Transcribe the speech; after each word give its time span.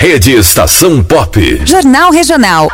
Rede 0.00 0.30
Estação 0.30 1.02
Pop. 1.02 1.62
Jornal 1.66 2.12
Regional. 2.12 2.70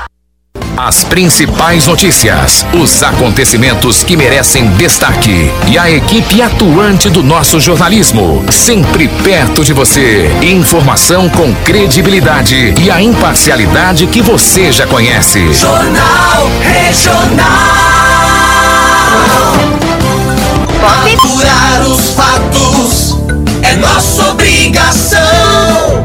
As 0.76 1.04
principais 1.04 1.86
notícias, 1.86 2.66
os 2.74 3.02
acontecimentos 3.02 4.04
que 4.04 4.14
merecem 4.14 4.68
destaque 4.72 5.50
e 5.66 5.78
a 5.78 5.90
equipe 5.90 6.42
atuante 6.42 7.08
do 7.08 7.22
nosso 7.22 7.58
jornalismo, 7.58 8.44
sempre 8.52 9.08
perto 9.08 9.64
de 9.64 9.72
você. 9.72 10.30
Informação 10.42 11.30
com 11.30 11.54
credibilidade 11.64 12.74
e 12.78 12.90
a 12.90 13.00
imparcialidade 13.00 14.06
que 14.06 14.20
você 14.20 14.70
já 14.70 14.86
conhece. 14.86 15.50
Jornal 15.54 16.46
Regional. 16.60 18.04
Apurar 21.14 21.86
os 21.86 22.10
fatos 22.10 23.16
é 23.62 23.76
nossa 23.76 24.30
obrigação, 24.30 26.04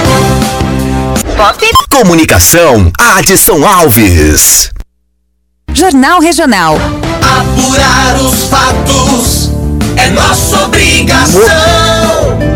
Comunicação, 1.89 2.91
Adson 2.99 3.65
Alves. 3.65 4.69
Jornal 5.73 6.19
Regional. 6.19 6.75
Apurar 6.75 8.15
os 8.21 8.43
fatos 8.43 9.49
é 9.97 10.11
nossa 10.11 10.65
obrigação. 10.65 11.41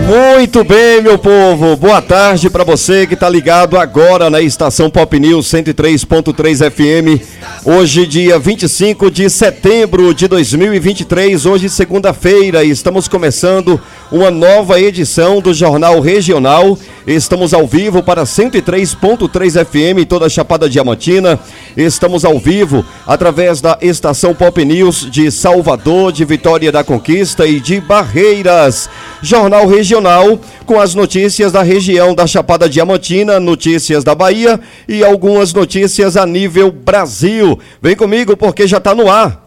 Muito 0.08 0.64
bem, 0.64 1.02
meu 1.02 1.18
povo. 1.18 1.76
Boa 1.76 2.00
tarde 2.00 2.48
para 2.48 2.64
você 2.64 3.08
que 3.08 3.16
está 3.16 3.28
ligado 3.28 3.76
agora 3.76 4.30
na 4.30 4.40
estação 4.40 4.88
Pop 4.88 5.20
News 5.20 5.48
103.3 5.48 6.70
FM. 6.70 7.26
Hoje, 7.66 8.06
dia 8.06 8.38
25 8.38 9.10
de 9.10 9.28
setembro 9.32 10.14
de 10.14 10.28
2023, 10.28 11.48
hoje 11.48 11.70
segunda-feira, 11.70 12.64
estamos 12.64 13.08
começando 13.08 13.82
uma 14.12 14.30
nova 14.30 14.80
edição 14.80 15.42
do 15.42 15.56
Jornal 15.56 16.00
Regional. 16.00 16.78
Estamos 17.08 17.54
ao 17.54 17.68
vivo 17.68 18.02
para 18.02 18.24
103.3 18.24 19.64
FM, 19.64 20.08
toda 20.10 20.26
a 20.26 20.30
Chapada 20.30 20.68
Diamantina. 20.68 21.40
Estamos 21.78 22.26
ao 22.26 22.40
vivo 22.40 22.84
através 23.06 23.62
da 23.62 23.78
estação 23.80 24.34
Pop 24.34 24.66
News 24.66 25.08
de 25.12 25.30
Salvador, 25.30 26.12
de 26.12 26.26
Vitória 26.26 26.72
da 26.72 26.84
Conquista 26.84 27.46
e 27.46 27.60
de 27.60 27.80
Barreiras. 27.80 28.90
Jornal 29.22 29.68
Regional 29.68 30.40
com 30.66 30.80
as 30.80 30.96
notícias 30.96 31.52
da 31.52 31.62
região 31.62 32.16
da 32.16 32.26
Chapada 32.26 32.68
Diamantina, 32.68 33.40
notícias 33.40 34.04
da 34.04 34.16
Bahia 34.16 34.60
e 34.88 35.04
algumas 35.04 35.54
notícias 35.54 36.18
a 36.18 36.26
nível 36.26 36.72
Brasil. 36.72 37.60
Vem 37.80 37.96
comigo 37.96 38.36
porque 38.36 38.68
já 38.68 38.78
está 38.78 38.96
no 38.96 39.12
ar. 39.12 39.46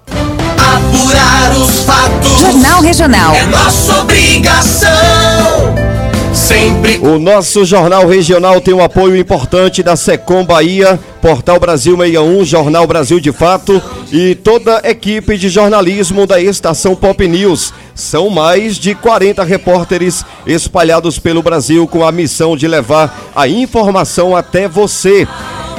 Apurar 0.56 1.56
os 1.56 1.80
fatos 1.80 2.40
Jornal 2.40 2.80
Regional. 2.82 3.34
é 3.34 3.46
nossa 3.46 4.00
obrigação. 4.00 4.88
Sempre 6.48 6.98
O 7.02 7.18
nosso 7.18 7.62
Jornal 7.62 8.06
Regional 8.06 8.58
tem 8.58 8.72
um 8.72 8.82
apoio 8.82 9.14
importante 9.14 9.82
da 9.82 9.96
Secom 9.96 10.46
Bahia, 10.46 10.98
Portal 11.20 11.60
Brasil 11.60 11.94
61, 11.94 12.42
Jornal 12.42 12.86
Brasil 12.86 13.20
de 13.20 13.30
Fato 13.32 13.82
e 14.10 14.34
toda 14.34 14.80
a 14.82 14.88
equipe 14.88 15.36
de 15.36 15.50
jornalismo 15.50 16.26
da 16.26 16.40
estação 16.40 16.96
Pop 16.96 17.28
News. 17.28 17.74
São 17.94 18.30
mais 18.30 18.78
de 18.78 18.94
40 18.94 19.44
repórteres 19.44 20.24
espalhados 20.46 21.18
pelo 21.18 21.42
Brasil 21.42 21.86
com 21.86 22.02
a 22.02 22.10
missão 22.10 22.56
de 22.56 22.66
levar 22.66 23.30
a 23.36 23.46
informação 23.46 24.34
até 24.34 24.66
você. 24.66 25.28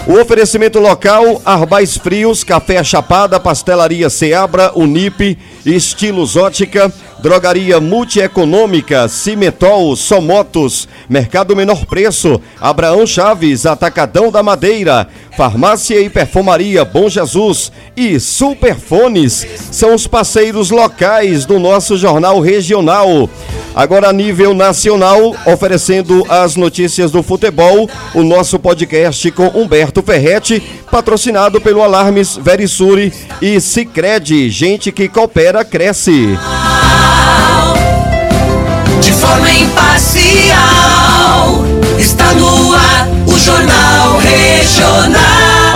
O 0.06 0.20
oferecimento 0.20 0.80
local, 0.80 1.42
Arbais 1.44 1.98
Frios, 1.98 2.44
Café 2.44 2.84
Chapada, 2.84 3.40
Pastelaria 3.40 4.10
Seabra, 4.10 4.72
Unip, 4.76 5.38
Estilos 5.66 6.36
Ótica, 6.36 6.92
Drogaria 7.22 7.80
Multieconômica, 7.80 9.08
Cimetol, 9.08 9.96
Somotos, 9.96 10.88
Mercado 11.10 11.56
Menor 11.56 11.86
Preço, 11.86 12.42
Abraão 12.60 13.06
Chaves, 13.06 13.66
Atacadão 13.66 14.32
da 14.32 14.42
Madeira, 14.42 15.08
Farmácia 15.36 16.00
e 16.00 16.10
Perfumaria 16.10 16.84
Bom 16.84 17.10
Jesus 17.10 17.72
e 17.96 18.20
Superfones 18.20 19.46
são 19.72 19.94
os 19.94 20.08
parceiros 20.08 20.70
locais 20.70 21.46
do 21.46 21.60
nosso 21.60 21.98
jornal 21.98 22.40
regional. 22.40 23.30
Agora 23.76 24.10
a 24.10 24.14
nível 24.14 24.54
nacional, 24.54 25.36
oferecendo 25.46 26.26
as 26.28 26.56
notícias 26.56 27.12
do 27.12 27.22
futebol, 27.22 27.90
o 28.14 28.24
nosso 28.24 28.60
podcast 28.60 29.32
com 29.32 29.48
Humberto 29.48 30.02
Ferretti, 30.02 30.62
patrocinado 30.92 31.62
pelo 31.62 31.82
Alarmes 31.82 32.36
Verisuri 32.36 33.14
e 33.42 33.60
Sicredi, 33.62 34.50
gente 34.50 34.92
que 34.92 35.08
coopera 35.08 35.64
cresce. 35.64 36.38
Forma 39.20 39.52
imparcial. 39.52 40.56
Está 41.98 42.34
no 42.34 42.74
ar 42.74 43.08
o 43.28 43.38
Jornal 43.38 44.18
Regional. 44.20 45.20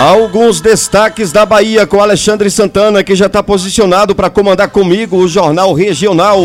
Alguns 0.00 0.60
destaques 0.60 1.30
da 1.30 1.44
Bahia 1.46 1.86
com 1.86 2.00
Alexandre 2.00 2.50
Santana, 2.50 3.04
que 3.04 3.14
já 3.14 3.26
está 3.26 3.42
posicionado 3.42 4.14
para 4.14 4.30
comandar 4.30 4.68
comigo 4.68 5.18
o 5.18 5.28
Jornal 5.28 5.72
Regional. 5.74 6.40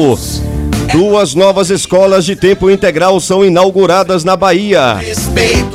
Duas 0.92 1.36
novas 1.36 1.70
escolas 1.70 2.26
de 2.26 2.36
tempo 2.36 2.70
integral 2.70 3.20
são 3.20 3.46
inauguradas 3.46 4.24
na 4.24 4.36
Bahia. 4.36 4.98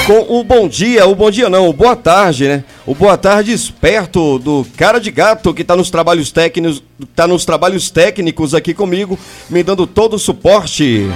com 0.07 0.39
o 0.39 0.45
bom 0.45 0.69
dia, 0.69 1.05
o 1.05 1.17
bom 1.17 1.31
dia 1.33 1.51
não, 1.51 1.69
o 1.69 1.73
boa 1.73 1.97
tarde, 1.97 2.47
né? 2.47 2.65
O 2.87 2.95
boa 2.95 3.19
tarde 3.19 3.53
esperto 3.53 4.39
do 4.39 4.65
cara 4.77 5.01
de 5.01 5.11
gato 5.11 5.53
que 5.53 5.63
está 5.63 5.75
nos 5.75 5.91
trabalhos 5.91 6.31
técnicos, 6.31 6.81
tá 7.15 7.27
nos 7.27 7.45
trabalhos 7.45 7.91
técnicos 7.91 8.55
aqui 8.55 8.73
comigo, 8.73 9.19
me 9.51 9.65
dando 9.65 9.85
todo 9.85 10.15
o 10.15 10.19
suporte. 10.19 11.11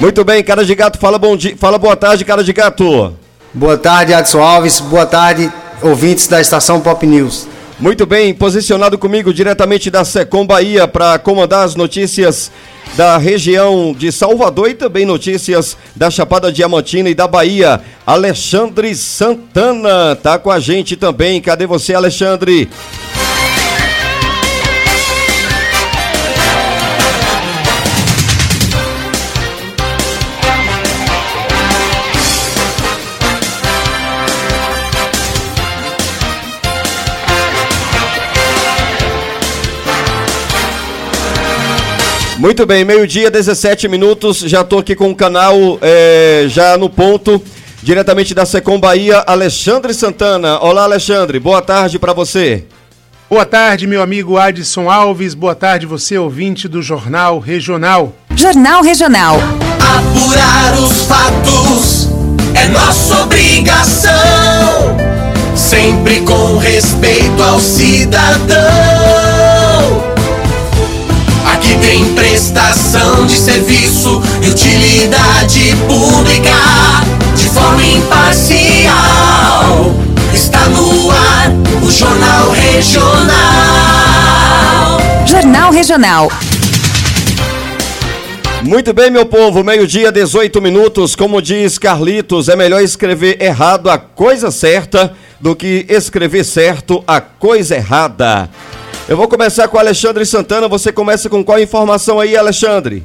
Muito 0.00 0.24
bem, 0.24 0.44
cara 0.44 0.64
de 0.64 0.74
gato, 0.76 0.98
fala 0.98 1.18
bom 1.18 1.36
dia, 1.36 1.56
fala 1.56 1.76
boa 1.76 1.96
tarde, 1.96 2.24
cara 2.24 2.44
de 2.44 2.52
gato. 2.52 3.12
Boa 3.52 3.76
tarde, 3.76 4.14
Adson 4.14 4.40
Alves. 4.40 4.78
Boa 4.78 5.06
tarde, 5.06 5.52
ouvintes 5.82 6.28
da 6.28 6.40
estação 6.40 6.80
Pop 6.80 7.04
News. 7.04 7.48
Muito 7.80 8.06
bem, 8.06 8.32
posicionado 8.32 8.96
comigo 8.96 9.34
diretamente 9.34 9.90
da 9.90 10.04
Secom 10.04 10.46
Bahia 10.46 10.86
para 10.86 11.18
comandar 11.18 11.64
as 11.64 11.74
notícias 11.74 12.52
da 12.96 13.16
região 13.18 13.94
de 13.96 14.10
Salvador 14.12 14.70
e 14.70 14.74
também 14.74 15.06
notícias 15.06 15.76
da 15.94 16.10
Chapada 16.10 16.52
Diamantina 16.52 17.08
e 17.08 17.14
da 17.14 17.26
Bahia. 17.26 17.80
Alexandre 18.06 18.94
Santana 18.94 20.16
tá 20.16 20.38
com 20.38 20.50
a 20.50 20.58
gente 20.58 20.96
também. 20.96 21.40
Cadê 21.40 21.66
você, 21.66 21.94
Alexandre? 21.94 22.68
Muito 42.40 42.64
bem, 42.64 42.86
meio-dia, 42.86 43.30
17 43.30 43.86
minutos. 43.86 44.38
Já 44.38 44.62
estou 44.62 44.78
aqui 44.78 44.96
com 44.96 45.10
o 45.10 45.14
canal 45.14 45.78
é, 45.82 46.46
já 46.48 46.78
no 46.78 46.88
ponto, 46.88 47.40
diretamente 47.82 48.32
da 48.32 48.46
Secom 48.46 48.80
Bahia, 48.80 49.22
Alexandre 49.26 49.92
Santana. 49.92 50.58
Olá, 50.58 50.84
Alexandre, 50.84 51.38
boa 51.38 51.60
tarde 51.60 51.98
para 51.98 52.14
você. 52.14 52.64
Boa 53.28 53.44
tarde, 53.44 53.86
meu 53.86 54.00
amigo 54.00 54.38
Adson 54.38 54.90
Alves. 54.90 55.34
Boa 55.34 55.54
tarde, 55.54 55.84
você 55.84 56.16
ouvinte 56.16 56.66
do 56.66 56.80
Jornal 56.80 57.38
Regional. 57.40 58.14
Jornal 58.34 58.82
Regional. 58.82 59.36
Apurar 59.98 60.78
os 60.80 61.02
fatos 61.02 62.08
é 62.54 62.68
nossa 62.68 63.22
obrigação, 63.22 64.10
sempre 65.54 66.22
com 66.22 66.56
respeito 66.56 67.42
ao 67.42 67.60
cidadão. 67.60 69.10
Aqui 71.60 71.76
tem 71.86 72.14
prestação 72.14 73.26
de 73.26 73.36
serviço 73.36 74.22
e 74.42 74.48
utilidade 74.48 75.76
pública 75.86 76.54
de 77.36 77.46
forma 77.50 77.82
imparcial. 77.82 78.94
Está 80.32 80.66
no 80.70 81.10
ar 81.10 81.50
o 81.82 81.90
Jornal 81.90 82.50
Regional. 82.52 83.36
Jornal 85.26 85.70
Regional. 85.70 86.32
Muito 88.62 88.94
bem, 88.94 89.10
meu 89.10 89.26
povo, 89.26 89.62
meio-dia, 89.62 90.10
18 90.10 90.62
minutos. 90.62 91.14
Como 91.14 91.42
diz 91.42 91.76
Carlitos, 91.76 92.48
é 92.48 92.56
melhor 92.56 92.82
escrever 92.82 93.36
errado 93.38 93.90
a 93.90 93.98
coisa 93.98 94.50
certa 94.50 95.12
do 95.38 95.54
que 95.54 95.84
escrever 95.90 96.42
certo 96.42 97.04
a 97.06 97.20
coisa 97.20 97.76
errada. 97.76 98.48
Eu 99.08 99.16
vou 99.16 99.26
começar 99.26 99.66
com 99.68 99.78
Alexandre 99.78 100.24
Santana. 100.24 100.68
Você 100.68 100.92
começa 100.92 101.28
com 101.28 101.44
qual 101.44 101.58
informação 101.58 102.20
aí, 102.20 102.36
Alexandre? 102.36 103.04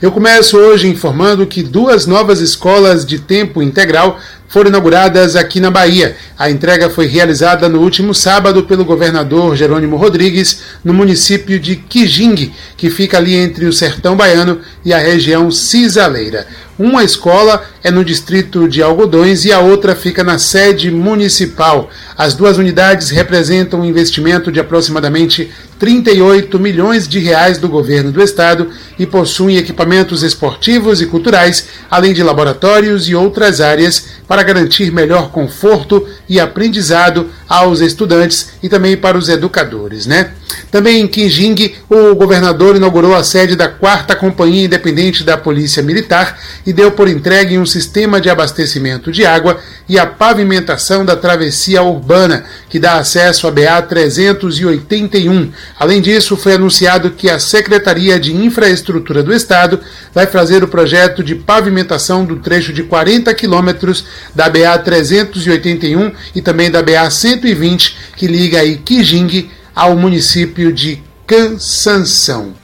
Eu 0.00 0.12
começo 0.12 0.56
hoje 0.56 0.88
informando 0.88 1.46
que 1.46 1.62
duas 1.62 2.06
novas 2.06 2.40
escolas 2.40 3.04
de 3.04 3.18
tempo 3.18 3.62
integral 3.62 4.18
foram 4.48 4.70
inauguradas 4.70 5.36
aqui 5.36 5.60
na 5.60 5.70
Bahia. 5.70 6.16
A 6.36 6.50
entrega 6.50 6.88
foi 6.88 7.06
realizada 7.06 7.68
no 7.68 7.80
último 7.80 8.14
sábado 8.14 8.64
pelo 8.64 8.84
governador 8.84 9.54
Jerônimo 9.54 9.96
Rodrigues, 9.96 10.60
no 10.82 10.94
município 10.94 11.60
de 11.60 11.76
Quijingue, 11.76 12.52
que 12.76 12.90
fica 12.90 13.18
ali 13.18 13.34
entre 13.34 13.66
o 13.66 13.72
sertão 13.72 14.16
baiano 14.16 14.60
e 14.84 14.92
a 14.92 14.98
região 14.98 15.50
cisaleira. 15.50 16.46
Uma 16.78 17.02
escola 17.02 17.64
é 17.82 17.90
no 17.90 18.04
distrito 18.04 18.68
de 18.68 18.80
Algodões 18.80 19.44
e 19.44 19.50
a 19.50 19.58
outra 19.58 19.96
fica 19.96 20.22
na 20.22 20.38
sede 20.38 20.92
municipal. 20.92 21.90
As 22.16 22.34
duas 22.34 22.56
unidades 22.56 23.10
representam 23.10 23.80
um 23.80 23.84
investimento 23.84 24.52
de 24.52 24.60
aproximadamente 24.60 25.50
38 25.76 26.56
milhões 26.60 27.08
de 27.08 27.18
reais 27.18 27.58
do 27.58 27.68
governo 27.68 28.12
do 28.12 28.22
estado 28.22 28.70
e 28.96 29.04
possuem 29.04 29.56
equipamentos 29.56 30.22
esportivos 30.22 31.00
e 31.02 31.06
culturais, 31.06 31.66
além 31.90 32.12
de 32.12 32.22
laboratórios 32.22 33.08
e 33.08 33.14
outras 33.14 33.60
áreas 33.60 34.06
para 34.28 34.37
garantir 34.42 34.90
melhor 34.90 35.30
conforto 35.30 36.06
e 36.28 36.38
aprendizado 36.38 37.30
aos 37.48 37.80
estudantes 37.80 38.50
e 38.62 38.68
também 38.68 38.96
para 38.96 39.16
os 39.16 39.28
educadores, 39.28 40.06
né? 40.06 40.32
Também 40.70 41.00
em 41.00 41.06
Quinjing, 41.06 41.74
o 41.88 42.14
governador 42.14 42.76
inaugurou 42.76 43.14
a 43.14 43.24
sede 43.24 43.56
da 43.56 43.68
quarta 43.68 44.14
Companhia 44.14 44.64
Independente 44.64 45.24
da 45.24 45.36
Polícia 45.36 45.82
Militar 45.82 46.38
e 46.66 46.72
deu 46.72 46.90
por 46.90 47.08
entregue 47.08 47.58
um 47.58 47.66
sistema 47.66 48.20
de 48.20 48.28
abastecimento 48.28 49.10
de 49.10 49.24
água 49.24 49.58
e 49.88 49.98
a 49.98 50.06
pavimentação 50.06 51.04
da 51.04 51.16
travessia 51.16 51.82
urbana, 51.82 52.44
que 52.68 52.78
dá 52.78 52.94
acesso 52.94 53.46
à 53.46 53.50
BA 53.50 53.80
381. 53.82 55.50
Além 55.78 56.02
disso, 56.02 56.36
foi 56.36 56.54
anunciado 56.54 57.10
que 57.10 57.30
a 57.30 57.38
Secretaria 57.38 58.20
de 58.20 58.34
Infraestrutura 58.34 59.22
do 59.22 59.32
Estado 59.32 59.80
vai 60.14 60.26
fazer 60.26 60.62
o 60.62 60.68
projeto 60.68 61.22
de 61.22 61.34
pavimentação 61.34 62.24
do 62.24 62.36
trecho 62.36 62.72
de 62.72 62.82
40 62.82 63.32
quilômetros 63.34 64.04
da 64.34 64.48
BA 64.48 64.78
381 64.78 66.12
e 66.34 66.42
também 66.42 66.70
da 66.70 66.82
BA 66.82 67.10
120, 67.10 67.96
que 68.16 68.26
liga 68.26 68.60
aí 68.60 68.76
Quijing 68.76 69.50
ao 69.74 69.96
município 69.96 70.72
de 70.72 71.02
Cansanção. 71.26 72.54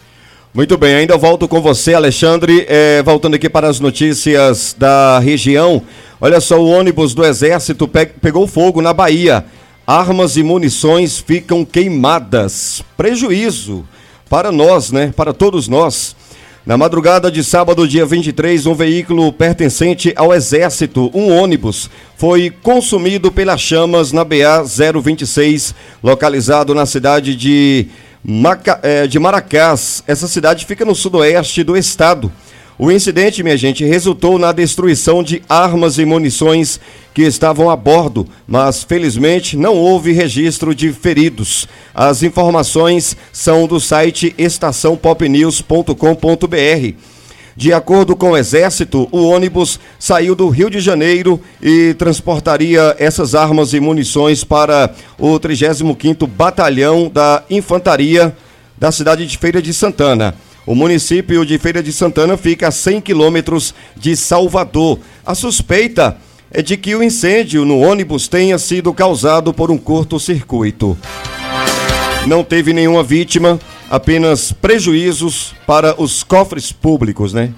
Muito 0.55 0.79
bem, 0.79 0.95
ainda 0.95 1.17
volto 1.17 1.49
com 1.49 1.61
você, 1.61 1.95
Alexandre. 1.95 2.65
É, 2.69 3.03
voltando 3.03 3.35
aqui 3.35 3.49
para 3.49 3.69
as 3.69 3.81
notícias 3.81 4.75
da 4.79 5.19
região. 5.19 5.83
Olha 6.21 6.41
só, 6.41 6.61
o 6.61 6.71
ônibus 6.71 7.13
do 7.13 7.25
Exército 7.25 7.89
pe 7.89 8.07
pegou 8.07 8.47
fogo 8.47 8.81
na 8.81 8.93
Bahia. 8.93 9.45
Armas 9.85 10.37
e 10.37 10.43
munições 10.43 11.19
ficam 11.19 11.65
queimadas. 11.65 12.83
Prejuízo 12.97 13.85
para 14.31 14.51
nós, 14.53 14.93
né? 14.93 15.13
Para 15.15 15.33
todos 15.33 15.69
nós. 15.69 16.15
Na 16.67 16.79
madrugada 16.79 17.31
de 17.31 17.45
sábado, 17.45 17.87
dia 17.87 18.07
23, 18.07 18.65
um 18.67 18.75
veículo 18.75 19.31
pertencente 19.31 20.15
ao 20.17 20.33
Exército, 20.33 21.11
um 21.13 21.31
ônibus, 21.31 21.91
foi 22.17 22.49
consumido 22.49 23.31
pelas 23.31 23.61
chamas 23.61 24.13
na 24.13 24.25
BA 24.25 24.65
026, 24.65 25.75
localizado 26.03 26.75
na 26.75 26.87
cidade 26.87 27.37
de, 27.37 27.89
Maca, 28.25 28.81
é, 28.83 29.07
de 29.07 29.19
Maracás. 29.19 30.03
Essa 30.07 30.27
cidade 30.27 30.65
fica 30.65 30.87
no 30.87 30.95
sudoeste 30.95 31.63
do 31.63 31.77
estado. 31.77 32.33
O 32.77 32.91
incidente, 32.91 33.45
minha 33.45 33.57
gente, 33.57 33.85
resultou 33.85 34.37
na 34.37 34.51
destruição 34.51 35.23
de 35.23 35.41
armas 35.49 35.97
e 35.99 36.05
munições 36.05 36.81
que 37.15 37.23
estavam 37.23 37.71
a 37.71 37.77
bordo, 37.77 38.27
mas 38.49 38.83
felizmente 38.83 39.57
não 39.57 39.77
houve 39.77 40.11
registro 40.11 40.75
de 40.75 40.93
feridos. 40.93 41.69
As 41.95 42.25
informações 42.25 43.17
são 43.33 43.69
do 43.69 43.79
site 43.79 44.35
estaçãopopnews.com.br. 44.37 46.97
De 47.57 47.73
acordo 47.73 48.17
com 48.17 48.33
o 48.33 48.37
Exército, 48.37 49.09
o 49.13 49.29
ônibus 49.29 49.79
saiu 49.97 50.35
do 50.35 50.49
Rio 50.49 50.69
de 50.69 50.81
Janeiro 50.81 51.41
e 51.63 51.95
transportaria 51.95 52.97
essas 52.99 53.37
armas 53.37 53.73
e 53.73 53.79
munições 53.79 54.43
para 54.43 54.93
o 55.17 55.39
35º 55.39 56.27
Batalhão 56.27 57.09
da 57.09 57.45
Infantaria 57.49 58.37
da 58.77 58.91
cidade 58.91 59.25
de 59.25 59.39
Feira 59.39 59.63
de 59.63 59.73
Santana. 59.73 60.35
O 60.67 60.75
município 60.75 61.45
de 61.45 61.59
Feira 61.59 61.83
de 61.83 61.93
Santana 61.93 62.37
fica 62.39 62.69
a 62.69 62.71
100 62.71 63.03
quilômetros 63.03 63.75
de 63.95 64.17
Salvador. 64.17 64.99
A 65.25 65.35
suspeita 65.35 66.17
é 66.51 66.63
de 66.63 66.77
que 66.77 66.95
o 66.95 67.03
incêndio 67.03 67.65
no 67.67 67.81
ônibus 67.81 68.29
tenha 68.29 68.59
sido 68.59 68.93
causado 68.95 69.53
por 69.53 69.71
um 69.71 69.77
curto-circuito. 69.77 70.97
Não 72.27 72.43
teve 72.43 72.73
nenhuma 72.73 73.03
vítima, 73.03 73.61
apenas 73.91 74.53
prejuízos 74.53 75.55
para 75.67 76.01
os 76.01 76.23
cofres 76.23 76.73
públicos, 76.73 77.35
né? 77.35 77.53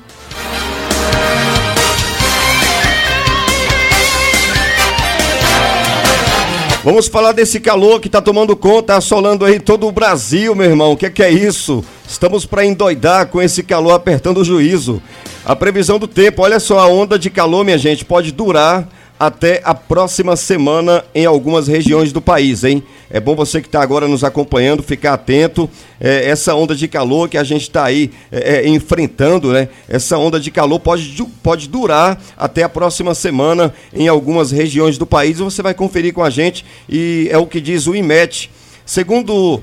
Vamos 6.87 7.09
falar 7.09 7.33
desse 7.33 7.59
calor 7.59 8.01
que 8.01 8.07
está 8.07 8.23
tomando 8.23 8.55
conta, 8.55 8.95
assolando 8.95 9.45
aí 9.45 9.59
todo 9.59 9.89
o 9.89 9.91
Brasil, 9.91 10.55
meu 10.55 10.71
irmão. 10.71 10.93
O 10.93 10.97
que 10.97 11.07
é, 11.07 11.11
que 11.11 11.21
é 11.21 11.29
isso? 11.29 11.85
Estamos 12.09 12.47
para 12.47 12.65
endoidar 12.65 13.27
com 13.27 13.43
esse 13.43 13.65
calor 13.65 13.91
apertando 13.91 14.37
o 14.39 14.45
juízo. 14.45 15.03
A 15.45 15.57
previsão 15.57 15.99
do 15.99 16.07
tempo, 16.07 16.43
olha 16.43 16.61
só, 16.61 16.79
a 16.79 16.87
onda 16.87 17.19
de 17.19 17.29
calor, 17.29 17.65
minha 17.65 17.77
gente, 17.77 18.05
pode 18.05 18.31
durar 18.31 18.89
até 19.19 19.61
a 19.65 19.75
próxima 19.75 20.37
semana 20.37 21.05
em 21.15 21.25
algumas 21.25 21.67
regiões 21.67 22.13
do 22.13 22.21
país, 22.21 22.65
hein? 22.65 22.83
É 23.09 23.19
bom 23.19 23.35
você 23.35 23.61
que 23.61 23.69
está 23.69 23.81
agora 23.81 24.07
nos 24.07 24.23
acompanhando 24.23 24.83
ficar 24.83 25.15
atento. 25.15 25.71
É, 26.01 26.29
essa 26.29 26.55
onda 26.55 26.75
de 26.75 26.87
calor 26.87 27.29
que 27.29 27.39
a 27.39 27.45
gente 27.45 27.63
está 27.63 27.85
aí 27.85 28.11
é, 28.31 28.57
é, 28.57 28.69
enfrentando, 28.69 29.53
né? 29.53 29.69
Essa 29.89 30.19
onda 30.19 30.39
de 30.39 30.51
calor 30.51 30.81
pode, 30.81 31.25
pode 31.43 31.69
durar 31.69 32.21
até 32.37 32.63
a 32.63 32.69
próxima 32.69 33.15
semana 33.15 33.73
em 33.95 34.09
algumas 34.09 34.51
regiões 34.51 34.99
do 34.99 35.07
país. 35.07 35.39
Você 35.39 35.63
vai 35.63 35.73
conferir 35.73 36.13
com 36.13 36.23
a 36.23 36.31
gente 36.31 36.65
e 36.89 37.29
é 37.31 37.39
o 37.39 37.47
que 37.47 37.61
diz 37.61 37.87
o 37.87 37.95
IMET. 37.95 38.51
Segundo 38.85 39.63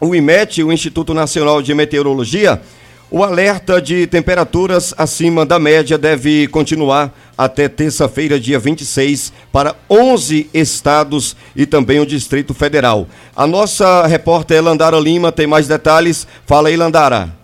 o 0.00 0.14
IMET, 0.14 0.62
o 0.62 0.72
Instituto 0.72 1.12
Nacional 1.12 1.60
de 1.60 1.74
Meteorologia, 1.74 2.60
O 3.10 3.24
alerta 3.24 3.80
de 3.80 4.06
temperaturas 4.06 4.92
acima 4.98 5.46
da 5.46 5.58
média 5.58 5.96
deve 5.96 6.46
continuar 6.48 7.10
até 7.38 7.66
terça-feira, 7.66 8.38
dia 8.38 8.58
26, 8.58 9.32
para 9.50 9.74
11 9.88 10.50
estados 10.52 11.34
e 11.56 11.64
também 11.64 12.00
o 12.00 12.06
Distrito 12.06 12.52
Federal. 12.52 13.08
A 13.34 13.46
nossa 13.46 14.06
repórter 14.06 14.62
Landara 14.62 15.00
Lima 15.00 15.32
tem 15.32 15.46
mais 15.46 15.66
detalhes. 15.66 16.26
Fala 16.44 16.68
aí, 16.68 16.76
Landara. 16.76 17.37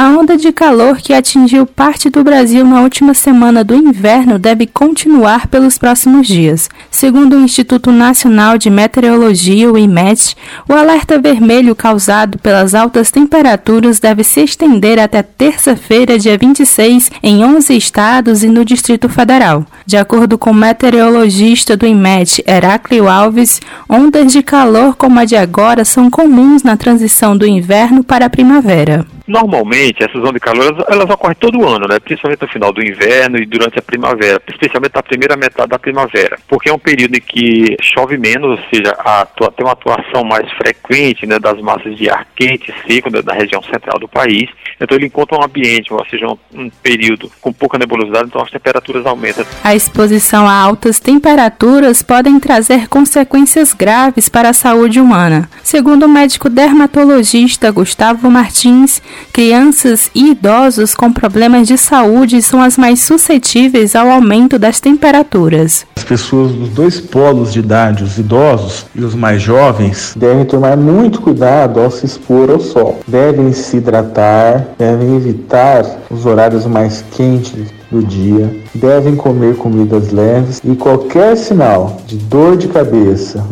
A 0.00 0.10
onda 0.10 0.36
de 0.36 0.52
calor 0.52 0.98
que 0.98 1.12
atingiu 1.12 1.66
parte 1.66 2.08
do 2.08 2.22
Brasil 2.22 2.64
na 2.64 2.82
última 2.82 3.14
semana 3.14 3.64
do 3.64 3.74
inverno 3.74 4.38
deve 4.38 4.64
continuar 4.64 5.48
pelos 5.48 5.76
próximos 5.76 6.28
dias. 6.28 6.70
Segundo 6.88 7.34
o 7.34 7.40
Instituto 7.40 7.90
Nacional 7.90 8.56
de 8.56 8.70
Meteorologia, 8.70 9.68
o 9.68 9.76
IMET, 9.76 10.36
o 10.68 10.72
alerta 10.72 11.18
vermelho 11.18 11.74
causado 11.74 12.38
pelas 12.38 12.76
altas 12.76 13.10
temperaturas 13.10 13.98
deve 13.98 14.22
se 14.22 14.40
estender 14.40 15.00
até 15.00 15.20
terça-feira, 15.20 16.16
dia 16.16 16.38
26, 16.38 17.10
em 17.20 17.44
11 17.44 17.76
estados 17.76 18.44
e 18.44 18.48
no 18.48 18.64
Distrito 18.64 19.08
Federal. 19.08 19.66
De 19.84 19.96
acordo 19.96 20.38
com 20.38 20.52
o 20.52 20.54
meteorologista 20.54 21.76
do 21.76 21.84
IMET, 21.84 22.44
Heráclio 22.46 23.08
Alves, 23.08 23.60
ondas 23.88 24.30
de 24.30 24.44
calor 24.44 24.94
como 24.94 25.18
a 25.18 25.24
de 25.24 25.34
agora 25.34 25.84
são 25.84 26.08
comuns 26.08 26.62
na 26.62 26.76
transição 26.76 27.36
do 27.36 27.44
inverno 27.44 28.04
para 28.04 28.26
a 28.26 28.30
primavera. 28.30 29.04
Normalmente, 29.28 30.02
essas 30.02 30.16
ondas 30.16 30.32
de 30.32 30.40
calor, 30.40 30.64
elas, 30.64 30.84
elas, 30.88 31.10
ocorrem 31.10 31.36
todo 31.38 31.68
ano, 31.68 31.86
né? 31.86 32.00
principalmente 32.00 32.40
no 32.40 32.48
final 32.48 32.72
do 32.72 32.82
inverno 32.82 33.36
e 33.36 33.44
durante 33.44 33.78
a 33.78 33.82
primavera, 33.82 34.40
especialmente 34.48 34.94
na 34.94 35.02
primeira 35.02 35.36
metade 35.36 35.68
da 35.68 35.78
primavera, 35.78 36.38
porque 36.48 36.70
é 36.70 36.72
um 36.72 36.78
período 36.78 37.14
em 37.14 37.20
que 37.20 37.76
chove 37.82 38.16
menos, 38.16 38.58
ou 38.58 38.64
seja, 38.72 38.96
a, 38.98 39.26
tem 39.26 39.66
uma 39.66 39.72
atuação 39.72 40.24
mais 40.24 40.50
frequente 40.52 41.26
né, 41.26 41.38
das 41.38 41.60
massas 41.60 41.94
de 41.96 42.08
ar 42.08 42.26
quente 42.34 42.72
e 42.72 42.90
seco 42.90 43.10
da, 43.10 43.20
da 43.20 43.34
região 43.34 43.62
central 43.62 43.98
do 43.98 44.08
país, 44.08 44.48
então 44.80 44.96
ele 44.96 45.06
encontra 45.06 45.38
um 45.38 45.44
ambiente, 45.44 45.92
ou 45.92 46.04
seja, 46.06 46.26
um, 46.26 46.38
um 46.54 46.70
período 46.82 47.30
com 47.40 47.52
pouca 47.52 47.76
nebulosidade, 47.78 48.28
então 48.28 48.40
as 48.40 48.50
temperaturas 48.50 49.04
aumentam. 49.04 49.44
A 49.62 49.74
exposição 49.74 50.48
a 50.48 50.54
altas 50.54 51.00
temperaturas 51.00 52.02
podem 52.02 52.40
trazer 52.40 52.88
consequências 52.88 53.74
graves 53.74 54.28
para 54.28 54.48
a 54.50 54.54
saúde 54.54 55.00
humana. 55.00 55.50
Segundo 55.62 56.06
o 56.06 56.08
médico 56.08 56.48
dermatologista 56.48 57.70
Gustavo 57.70 58.30
Martins, 58.30 59.02
crianças 59.32 60.10
e 60.14 60.30
idosos 60.30 60.94
com 60.94 61.12
problemas 61.12 61.66
de 61.66 61.78
saúde 61.78 62.42
são 62.42 62.60
as 62.60 62.76
mais 62.76 63.00
suscetíveis 63.02 63.94
ao 63.94 64.10
aumento 64.10 64.58
das 64.58 64.80
temperaturas. 64.80 65.86
As 65.96 66.04
pessoas 66.04 66.52
dos 66.52 66.68
dois 66.70 67.00
polos 67.00 67.52
de 67.52 67.60
idade, 67.60 68.04
os 68.04 68.18
idosos 68.18 68.86
e 68.94 69.02
os 69.02 69.14
mais 69.14 69.40
jovens, 69.42 70.14
devem 70.16 70.44
tomar 70.44 70.76
muito 70.76 71.20
cuidado 71.20 71.80
ao 71.80 71.90
se 71.90 72.06
expor 72.06 72.50
ao 72.50 72.60
sol. 72.60 73.00
Devem 73.06 73.52
se 73.52 73.76
hidratar, 73.76 74.68
devem 74.78 75.16
evitar 75.16 75.84
os 76.10 76.26
horários 76.26 76.66
mais 76.66 77.04
quentes 77.12 77.72
do 77.90 78.02
dia, 78.02 78.54
devem 78.74 79.16
comer 79.16 79.56
comidas 79.56 80.10
leves 80.12 80.60
e 80.64 80.74
qualquer 80.74 81.36
sinal 81.36 82.00
de 82.06 82.16
dor 82.16 82.56
de 82.56 82.68
cabeça, 82.68 83.44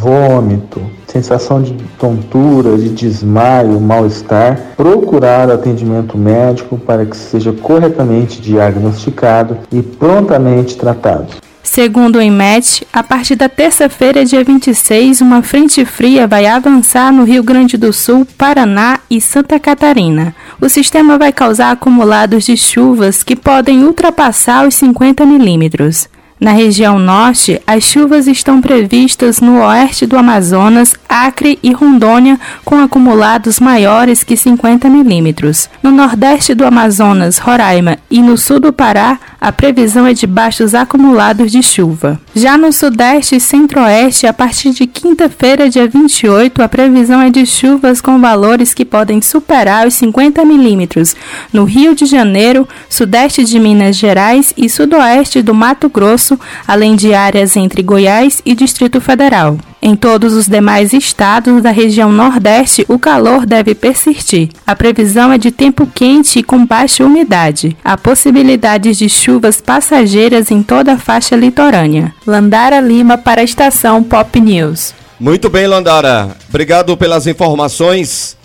vômito, 0.00 0.80
sensação 1.14 1.62
de 1.62 1.72
tontura, 1.96 2.76
de 2.76 2.88
desmaio, 2.88 3.80
mal-estar, 3.80 4.58
procurar 4.76 5.48
atendimento 5.48 6.18
médico 6.18 6.76
para 6.76 7.06
que 7.06 7.16
seja 7.16 7.52
corretamente 7.52 8.40
diagnosticado 8.40 9.58
e 9.70 9.80
prontamente 9.80 10.76
tratado. 10.76 11.28
Segundo 11.62 12.16
o 12.16 12.22
IMET, 12.22 12.86
a 12.92 13.02
partir 13.02 13.36
da 13.36 13.48
terça-feira, 13.48 14.24
dia 14.24 14.44
26, 14.44 15.20
uma 15.20 15.42
frente 15.42 15.84
fria 15.84 16.26
vai 16.26 16.46
avançar 16.46 17.12
no 17.12 17.24
Rio 17.24 17.42
Grande 17.42 17.76
do 17.76 17.92
Sul, 17.92 18.26
Paraná 18.36 18.98
e 19.08 19.20
Santa 19.20 19.58
Catarina. 19.58 20.34
O 20.60 20.68
sistema 20.68 21.16
vai 21.16 21.32
causar 21.32 21.70
acumulados 21.70 22.44
de 22.44 22.56
chuvas 22.56 23.22
que 23.22 23.34
podem 23.34 23.84
ultrapassar 23.84 24.66
os 24.66 24.74
50 24.74 25.24
milímetros. 25.24 26.08
Na 26.44 26.52
região 26.52 26.98
norte, 26.98 27.58
as 27.66 27.84
chuvas 27.84 28.26
estão 28.26 28.60
previstas 28.60 29.40
no 29.40 29.62
oeste 29.62 30.04
do 30.04 30.14
Amazonas, 30.14 30.94
Acre 31.08 31.58
e 31.62 31.72
Rondônia, 31.72 32.38
com 32.66 32.78
acumulados 32.78 33.58
maiores 33.58 34.22
que 34.22 34.36
50 34.36 34.90
milímetros. 34.90 35.70
No 35.82 35.90
nordeste 35.90 36.54
do 36.54 36.66
Amazonas, 36.66 37.38
Roraima 37.38 37.96
e 38.10 38.20
no 38.20 38.36
sul 38.36 38.60
do 38.60 38.74
Pará, 38.74 39.18
a 39.40 39.50
previsão 39.50 40.06
é 40.06 40.12
de 40.12 40.26
baixos 40.26 40.74
acumulados 40.74 41.50
de 41.50 41.62
chuva. 41.62 42.20
Já 42.36 42.58
no 42.58 42.72
sudeste 42.72 43.36
e 43.36 43.40
centro-oeste, 43.40 44.26
a 44.26 44.32
partir 44.32 44.70
de 44.70 44.88
quinta-feira, 44.88 45.70
dia 45.70 45.86
28, 45.86 46.60
a 46.62 46.68
previsão 46.68 47.22
é 47.22 47.30
de 47.30 47.46
chuvas 47.46 48.00
com 48.00 48.20
valores 48.20 48.74
que 48.74 48.84
podem 48.84 49.22
superar 49.22 49.86
os 49.86 49.94
50 49.94 50.44
milímetros 50.44 51.14
no 51.52 51.62
Rio 51.62 51.94
de 51.94 52.06
Janeiro, 52.06 52.68
sudeste 52.88 53.44
de 53.44 53.60
Minas 53.60 53.94
Gerais 53.94 54.52
e 54.56 54.68
sudoeste 54.68 55.42
do 55.42 55.54
Mato 55.54 55.88
Grosso 55.88 56.38
além 56.66 56.96
de 56.96 57.14
áreas 57.14 57.56
entre 57.56 57.82
Goiás 57.82 58.42
e 58.44 58.52
Distrito 58.52 59.00
Federal. 59.00 59.56
Em 59.86 59.94
todos 59.94 60.32
os 60.32 60.46
demais 60.46 60.94
estados 60.94 61.62
da 61.62 61.70
região 61.70 62.10
Nordeste, 62.10 62.86
o 62.88 62.98
calor 62.98 63.44
deve 63.44 63.74
persistir. 63.74 64.48
A 64.66 64.74
previsão 64.74 65.30
é 65.30 65.36
de 65.36 65.50
tempo 65.50 65.86
quente 65.86 66.38
e 66.38 66.42
com 66.42 66.64
baixa 66.64 67.04
umidade. 67.04 67.76
Há 67.84 67.94
possibilidades 67.98 68.96
de 68.96 69.10
chuvas 69.10 69.60
passageiras 69.60 70.50
em 70.50 70.62
toda 70.62 70.94
a 70.94 70.98
faixa 70.98 71.36
litorânea. 71.36 72.14
Landara 72.26 72.80
Lima 72.80 73.18
para 73.18 73.42
a 73.42 73.44
estação 73.44 74.02
Pop 74.02 74.40
News. 74.40 74.94
Muito 75.20 75.50
bem, 75.50 75.66
Landara. 75.66 76.34
Obrigado 76.48 76.96
pelas 76.96 77.26
informações. 77.26 78.38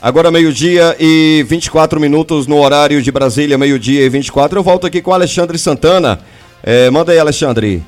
Agora 0.00 0.30
meio-dia 0.30 0.96
e 0.98 1.44
24 1.46 2.00
minutos 2.00 2.46
no 2.46 2.56
horário 2.56 3.02
de 3.02 3.12
Brasília, 3.12 3.58
meio-dia 3.58 4.00
e 4.00 4.08
24. 4.08 4.58
Eu 4.58 4.62
volto 4.62 4.86
aqui 4.86 5.02
com 5.02 5.12
Alexandre 5.12 5.58
Santana 5.58 6.20
é, 6.68 6.90
manda 6.90 7.12
aí, 7.12 7.18
Alexandre. 7.20 7.80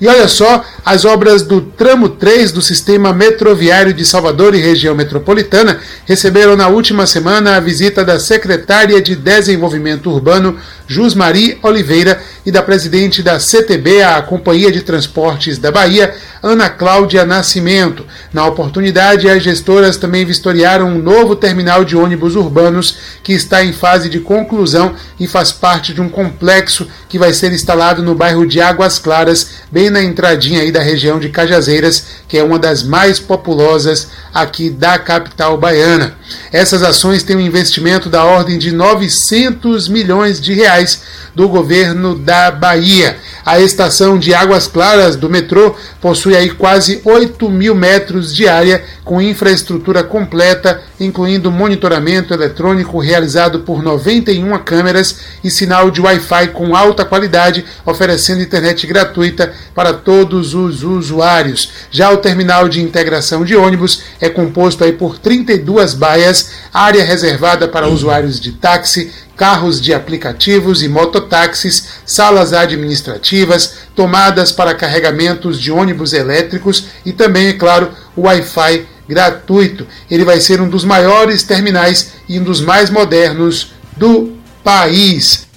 E 0.00 0.06
olha 0.06 0.28
só, 0.28 0.64
as 0.84 1.04
obras 1.04 1.42
do 1.42 1.60
tramo 1.60 2.08
3 2.08 2.52
do 2.52 2.62
sistema 2.62 3.12
metroviário 3.12 3.92
de 3.92 4.04
Salvador 4.04 4.54
e 4.54 4.60
região 4.60 4.94
metropolitana 4.94 5.80
receberam 6.06 6.56
na 6.56 6.68
última 6.68 7.06
semana 7.06 7.56
a 7.56 7.60
visita 7.60 8.04
da 8.04 8.18
secretária 8.18 9.00
de 9.00 9.14
Desenvolvimento 9.14 10.10
Urbano, 10.10 10.58
Jusmari 10.86 11.58
Oliveira, 11.62 12.20
e 12.48 12.50
da 12.50 12.62
presidente 12.62 13.22
da 13.22 13.38
CTB, 13.38 14.02
a 14.02 14.22
Companhia 14.22 14.72
de 14.72 14.80
Transportes 14.80 15.58
da 15.58 15.70
Bahia, 15.70 16.14
Ana 16.42 16.70
Cláudia 16.70 17.26
Nascimento. 17.26 18.06
Na 18.32 18.46
oportunidade, 18.46 19.28
as 19.28 19.42
gestoras 19.42 19.98
também 19.98 20.24
vistoriaram 20.24 20.88
um 20.88 20.98
novo 20.98 21.36
terminal 21.36 21.84
de 21.84 21.94
ônibus 21.94 22.36
urbanos 22.36 22.96
que 23.22 23.34
está 23.34 23.62
em 23.62 23.74
fase 23.74 24.08
de 24.08 24.20
conclusão 24.20 24.94
e 25.20 25.26
faz 25.26 25.52
parte 25.52 25.92
de 25.92 26.00
um 26.00 26.08
complexo 26.08 26.88
que 27.06 27.18
vai 27.18 27.34
ser 27.34 27.52
instalado 27.52 28.02
no 28.02 28.14
bairro 28.14 28.46
de 28.46 28.62
Águas 28.62 28.98
Claras, 28.98 29.57
bem 29.70 29.90
na 29.90 30.02
entradinha 30.02 30.62
aí 30.62 30.72
da 30.72 30.80
região 30.80 31.18
de 31.18 31.28
Cajazeiras, 31.28 32.06
que 32.26 32.38
é 32.38 32.42
uma 32.42 32.58
das 32.58 32.82
mais 32.82 33.18
populosas 33.18 34.08
aqui 34.32 34.70
da 34.70 34.98
capital 34.98 35.56
baiana. 35.56 36.14
Essas 36.52 36.82
ações 36.82 37.22
têm 37.22 37.36
um 37.36 37.40
investimento 37.40 38.08
da 38.08 38.24
ordem 38.24 38.58
de 38.58 38.72
900 38.72 39.88
milhões 39.88 40.40
de 40.40 40.54
reais 40.54 41.02
do 41.34 41.48
governo 41.48 42.18
da 42.18 42.50
Bahia. 42.50 43.16
A 43.46 43.60
estação 43.60 44.18
de 44.18 44.34
Águas 44.34 44.66
Claras 44.66 45.16
do 45.16 45.30
metrô 45.30 45.74
possui 46.00 46.36
aí 46.36 46.50
quase 46.50 47.00
8 47.04 47.48
mil 47.48 47.74
metros 47.74 48.34
de 48.34 48.48
área 48.48 48.82
com 49.04 49.22
infraestrutura 49.22 50.02
completa, 50.02 50.82
incluindo 50.98 51.50
monitoramento 51.50 52.34
eletrônico 52.34 52.98
realizado 52.98 53.60
por 53.60 53.82
91 53.82 54.58
câmeras 54.58 55.20
e 55.42 55.50
sinal 55.50 55.90
de 55.90 56.00
Wi-Fi 56.00 56.48
com 56.48 56.74
alta 56.74 57.04
qualidade, 57.04 57.64
oferecendo 57.86 58.42
internet 58.42 58.86
gratuita 58.86 59.47
para 59.74 59.92
todos 59.92 60.54
os 60.54 60.82
usuários. 60.82 61.70
Já 61.90 62.10
o 62.10 62.18
terminal 62.18 62.68
de 62.68 62.80
integração 62.80 63.44
de 63.44 63.56
ônibus 63.56 64.02
é 64.20 64.28
composto 64.28 64.84
aí 64.84 64.92
por 64.92 65.18
32 65.18 65.94
baias, 65.94 66.50
área 66.72 67.04
reservada 67.04 67.68
para 67.68 67.88
usuários 67.88 68.40
de 68.40 68.52
táxi, 68.52 69.12
carros 69.36 69.80
de 69.80 69.94
aplicativos 69.94 70.82
e 70.82 70.88
mototáxis, 70.88 71.88
salas 72.04 72.52
administrativas, 72.52 73.74
tomadas 73.94 74.50
para 74.50 74.74
carregamentos 74.74 75.60
de 75.60 75.70
ônibus 75.70 76.12
elétricos 76.12 76.86
e 77.06 77.12
também, 77.12 77.48
é 77.48 77.52
claro, 77.52 77.90
o 78.16 78.22
Wi-Fi 78.22 78.86
gratuito. 79.08 79.86
Ele 80.10 80.24
vai 80.24 80.40
ser 80.40 80.60
um 80.60 80.68
dos 80.68 80.84
maiores 80.84 81.42
terminais 81.42 82.12
e 82.28 82.38
um 82.38 82.44
dos 82.44 82.60
mais 82.60 82.90
modernos 82.90 83.72
do 83.96 84.36
país. 84.62 85.47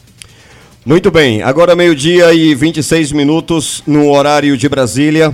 Muito 0.84 1.12
bem, 1.12 1.44
agora 1.44 1.76
meio-dia 1.76 2.34
e 2.34 2.56
26 2.56 3.12
minutos 3.12 3.84
no 3.86 4.10
horário 4.10 4.58
de 4.58 4.68
Brasília. 4.68 5.32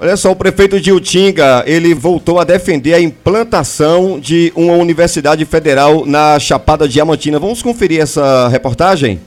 Olha 0.00 0.16
só, 0.16 0.32
o 0.32 0.36
prefeito 0.36 0.80
de 0.80 0.90
Utinga, 0.90 1.62
ele 1.68 1.94
voltou 1.94 2.40
a 2.40 2.44
defender 2.44 2.92
a 2.92 3.00
implantação 3.00 4.18
de 4.18 4.52
uma 4.56 4.72
universidade 4.72 5.44
federal 5.44 6.04
na 6.04 6.36
Chapada 6.40 6.88
Diamantina. 6.88 7.38
Vamos 7.38 7.62
conferir 7.62 8.00
essa 8.00 8.48
reportagem? 8.48 9.20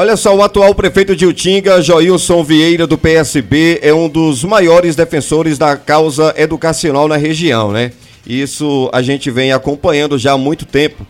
Olha 0.00 0.16
só, 0.16 0.32
o 0.32 0.44
atual 0.44 0.72
prefeito 0.76 1.16
de 1.16 1.26
Utinga, 1.26 1.82
Joilson 1.82 2.44
Vieira, 2.44 2.86
do 2.86 2.96
PSB, 2.96 3.80
é 3.82 3.92
um 3.92 4.08
dos 4.08 4.44
maiores 4.44 4.94
defensores 4.94 5.58
da 5.58 5.76
causa 5.76 6.32
educacional 6.36 7.08
na 7.08 7.16
região, 7.16 7.72
né? 7.72 7.90
Isso 8.24 8.88
a 8.92 9.02
gente 9.02 9.28
vem 9.28 9.50
acompanhando 9.50 10.16
já 10.16 10.34
há 10.34 10.38
muito 10.38 10.64
tempo. 10.64 11.04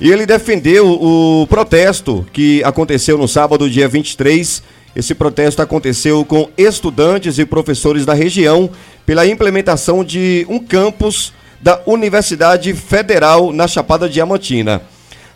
E 0.00 0.08
ele 0.08 0.24
defendeu 0.24 0.88
o 0.88 1.48
protesto 1.48 2.24
que 2.32 2.62
aconteceu 2.62 3.18
no 3.18 3.26
sábado, 3.26 3.68
dia 3.68 3.88
23. 3.88 4.62
Esse 4.94 5.16
protesto 5.16 5.60
aconteceu 5.60 6.24
com 6.24 6.48
estudantes 6.56 7.40
e 7.40 7.44
professores 7.44 8.06
da 8.06 8.14
região 8.14 8.70
pela 9.04 9.26
implementação 9.26 10.04
de 10.04 10.46
um 10.48 10.60
campus 10.60 11.32
da 11.60 11.82
Universidade 11.84 12.72
Federal 12.72 13.52
na 13.52 13.66
Chapada 13.66 14.08
Diamantina. 14.08 14.80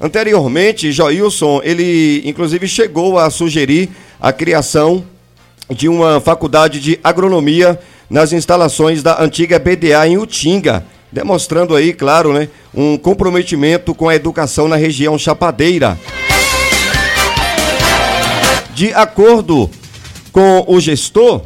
Anteriormente, 0.03 0.91
Joilson, 0.91 1.61
ele 1.63 2.23
inclusive 2.25 2.67
chegou 2.67 3.21
a 3.21 3.31
sugerir 3.31 3.89
a 4.21 4.33
criação 4.33 5.05
de 5.71 5.89
uma 5.89 6.21
faculdade 6.21 6.81
de 6.81 6.99
agronomia 7.05 7.79
nas 8.11 8.33
instalações 8.33 9.01
da 9.01 9.23
antiga 9.23 9.61
BDA 9.61 10.09
em 10.09 10.19
Utinga, 10.19 10.85
demonstrando 11.13 11.77
aí, 11.77 11.93
claro, 11.93 12.33
né, 12.33 12.49
um 12.75 12.99
comprometimento 12.99 13.95
com 13.95 14.09
a 14.09 14.17
educação 14.17 14.67
na 14.67 14.75
região 14.75 15.17
chapadeira. 15.17 15.97
De 18.75 18.93
acordo 18.93 19.71
com 20.33 20.65
o 20.67 20.81
gestor, 20.81 21.43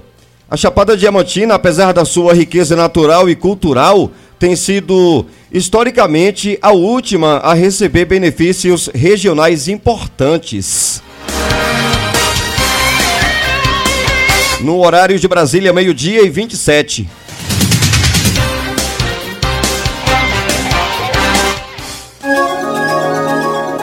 a 0.48 0.56
Chapada 0.56 0.96
Diamantina, 0.96 1.56
apesar 1.56 1.92
da 1.92 2.06
sua 2.06 2.32
riqueza 2.32 2.74
natural 2.74 3.28
e 3.28 3.36
cultural, 3.36 4.10
tem 4.38 4.54
sido 4.54 5.26
historicamente 5.52 6.58
a 6.60 6.72
última 6.72 7.38
a 7.38 7.54
receber 7.54 8.04
benefícios 8.04 8.90
regionais 8.94 9.68
importantes. 9.68 11.02
No 14.60 14.80
horário 14.80 15.18
de 15.18 15.28
Brasília, 15.28 15.72
meio-dia 15.72 16.22
e 16.22 16.30
27. 16.30 17.08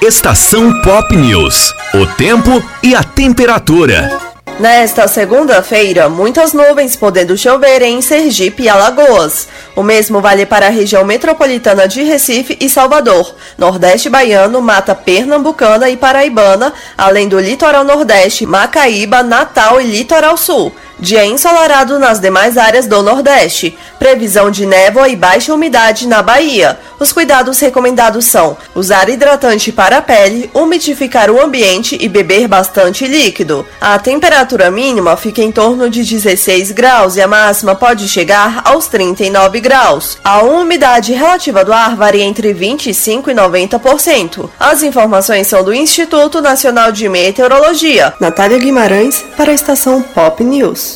Estação 0.01 0.81
Pop 0.81 1.15
News. 1.15 1.73
O 1.93 2.05
tempo 2.17 2.61
e 2.81 2.93
a 2.93 3.03
temperatura. 3.03 4.32
Nesta 4.59 5.07
segunda-feira, 5.07 6.07
muitas 6.07 6.53
nuvens 6.53 6.95
podendo 6.95 7.35
chover 7.35 7.81
em 7.81 8.01
Sergipe 8.01 8.63
e 8.63 8.69
Alagoas. 8.69 9.47
O 9.75 9.81
mesmo 9.81 10.21
vale 10.21 10.45
para 10.45 10.67
a 10.67 10.69
região 10.69 11.03
metropolitana 11.03 11.87
de 11.87 12.03
Recife 12.03 12.57
e 12.61 12.69
Salvador, 12.69 13.35
Nordeste 13.57 14.09
Baiano, 14.09 14.61
Mata 14.61 14.93
Pernambucana 14.93 15.89
e 15.89 15.97
Paraibana, 15.97 16.71
além 16.95 17.27
do 17.27 17.39
litoral 17.39 17.83
Nordeste, 17.83 18.45
Macaíba, 18.45 19.23
Natal 19.23 19.81
e 19.81 19.85
Litoral 19.85 20.37
Sul. 20.37 20.71
Dia 20.99 21.25
ensolarado 21.25 21.99
nas 21.99 22.19
demais 22.19 22.57
áreas 22.57 22.87
do 22.87 23.01
Nordeste. 23.01 23.77
Previsão 23.99 24.49
de 24.49 24.65
névoa 24.65 25.09
e 25.09 25.15
baixa 25.15 25.53
umidade 25.53 26.07
na 26.07 26.21
Bahia. 26.21 26.79
Os 26.99 27.11
cuidados 27.11 27.59
recomendados 27.59 28.25
são 28.25 28.55
usar 28.73 29.09
hidratante 29.09 29.71
para 29.71 29.97
a 29.97 30.01
pele, 30.01 30.49
umidificar 30.53 31.29
o 31.29 31.41
ambiente 31.41 31.97
e 31.99 32.07
beber 32.07 32.47
bastante 32.47 33.05
líquido. 33.05 33.65
A 33.81 33.99
temperatura 33.99 34.71
mínima 34.71 35.17
fica 35.17 35.41
em 35.41 35.51
torno 35.51 35.89
de 35.89 36.03
16 36.03 36.71
graus 36.71 37.15
e 37.15 37.21
a 37.21 37.27
máxima 37.27 37.75
pode 37.75 38.07
chegar 38.07 38.61
aos 38.63 38.87
39 38.87 39.59
graus. 39.59 40.17
A 40.23 40.41
umidade 40.41 41.11
relativa 41.13 41.65
do 41.65 41.73
ar 41.73 41.95
varia 41.95 42.23
entre 42.23 42.53
25 42.53 43.31
e 43.31 43.33
90%. 43.33 44.49
As 44.59 44.83
informações 44.83 45.47
são 45.47 45.63
do 45.63 45.73
Instituto 45.73 46.41
Nacional 46.41 46.91
de 46.91 47.09
Meteorologia. 47.09 48.13
Natália 48.19 48.59
Guimarães 48.59 49.23
para 49.35 49.51
a 49.51 49.55
estação 49.55 50.01
Pop 50.01 50.43
News. 50.43 50.92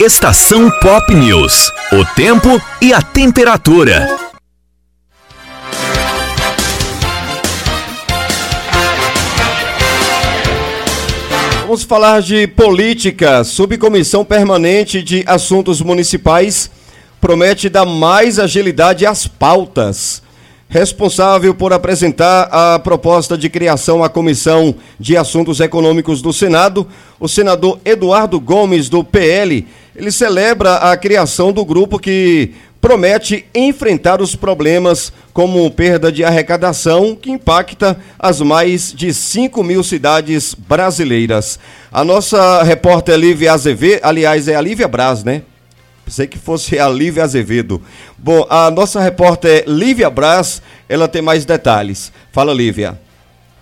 Estação 0.00 0.70
Pop 0.80 1.12
News. 1.12 1.72
O 1.92 2.04
tempo 2.14 2.48
e 2.80 2.92
a 2.92 3.02
temperatura. 3.02 4.16
Vamos 11.62 11.82
falar 11.82 12.22
de 12.22 12.46
política. 12.46 13.42
Subcomissão 13.42 14.24
Permanente 14.24 15.02
de 15.02 15.24
Assuntos 15.26 15.80
Municipais 15.82 16.70
promete 17.20 17.68
dar 17.68 17.84
mais 17.84 18.38
agilidade 18.38 19.04
às 19.04 19.26
pautas. 19.26 20.22
Responsável 20.70 21.54
por 21.54 21.72
apresentar 21.72 22.42
a 22.52 22.78
proposta 22.78 23.38
de 23.38 23.48
criação 23.48 24.04
à 24.04 24.08
Comissão 24.10 24.74
de 25.00 25.16
Assuntos 25.16 25.60
Econômicos 25.60 26.20
do 26.20 26.30
Senado, 26.30 26.86
o 27.18 27.26
senador 27.26 27.80
Eduardo 27.86 28.38
Gomes, 28.38 28.90
do 28.90 29.02
PL, 29.02 29.66
ele 29.96 30.12
celebra 30.12 30.74
a 30.74 30.94
criação 30.94 31.54
do 31.54 31.64
grupo 31.64 31.98
que 31.98 32.52
promete 32.82 33.46
enfrentar 33.54 34.20
os 34.20 34.36
problemas 34.36 35.10
como 35.32 35.70
perda 35.70 36.12
de 36.12 36.22
arrecadação 36.22 37.16
que 37.16 37.30
impacta 37.30 37.98
as 38.18 38.42
mais 38.42 38.92
de 38.92 39.14
5 39.14 39.62
mil 39.64 39.82
cidades 39.82 40.54
brasileiras. 40.54 41.58
A 41.90 42.04
nossa 42.04 42.62
repórter 42.62 43.16
Lívia 43.16 43.54
Azevedo, 43.54 44.00
aliás, 44.02 44.48
é 44.48 44.54
a 44.54 44.60
Lívia 44.60 44.86
Braz, 44.86 45.24
né? 45.24 45.42
Pensei 46.08 46.26
que 46.26 46.38
fosse 46.38 46.78
a 46.78 46.88
Lívia 46.88 47.22
Azevedo. 47.22 47.82
Bom, 48.16 48.46
a 48.48 48.70
nossa 48.70 48.98
repórter 48.98 49.64
Lívia 49.66 50.08
Braz, 50.08 50.62
ela 50.88 51.06
tem 51.06 51.20
mais 51.20 51.44
detalhes. 51.44 52.10
Fala, 52.32 52.54
Lívia. 52.54 52.98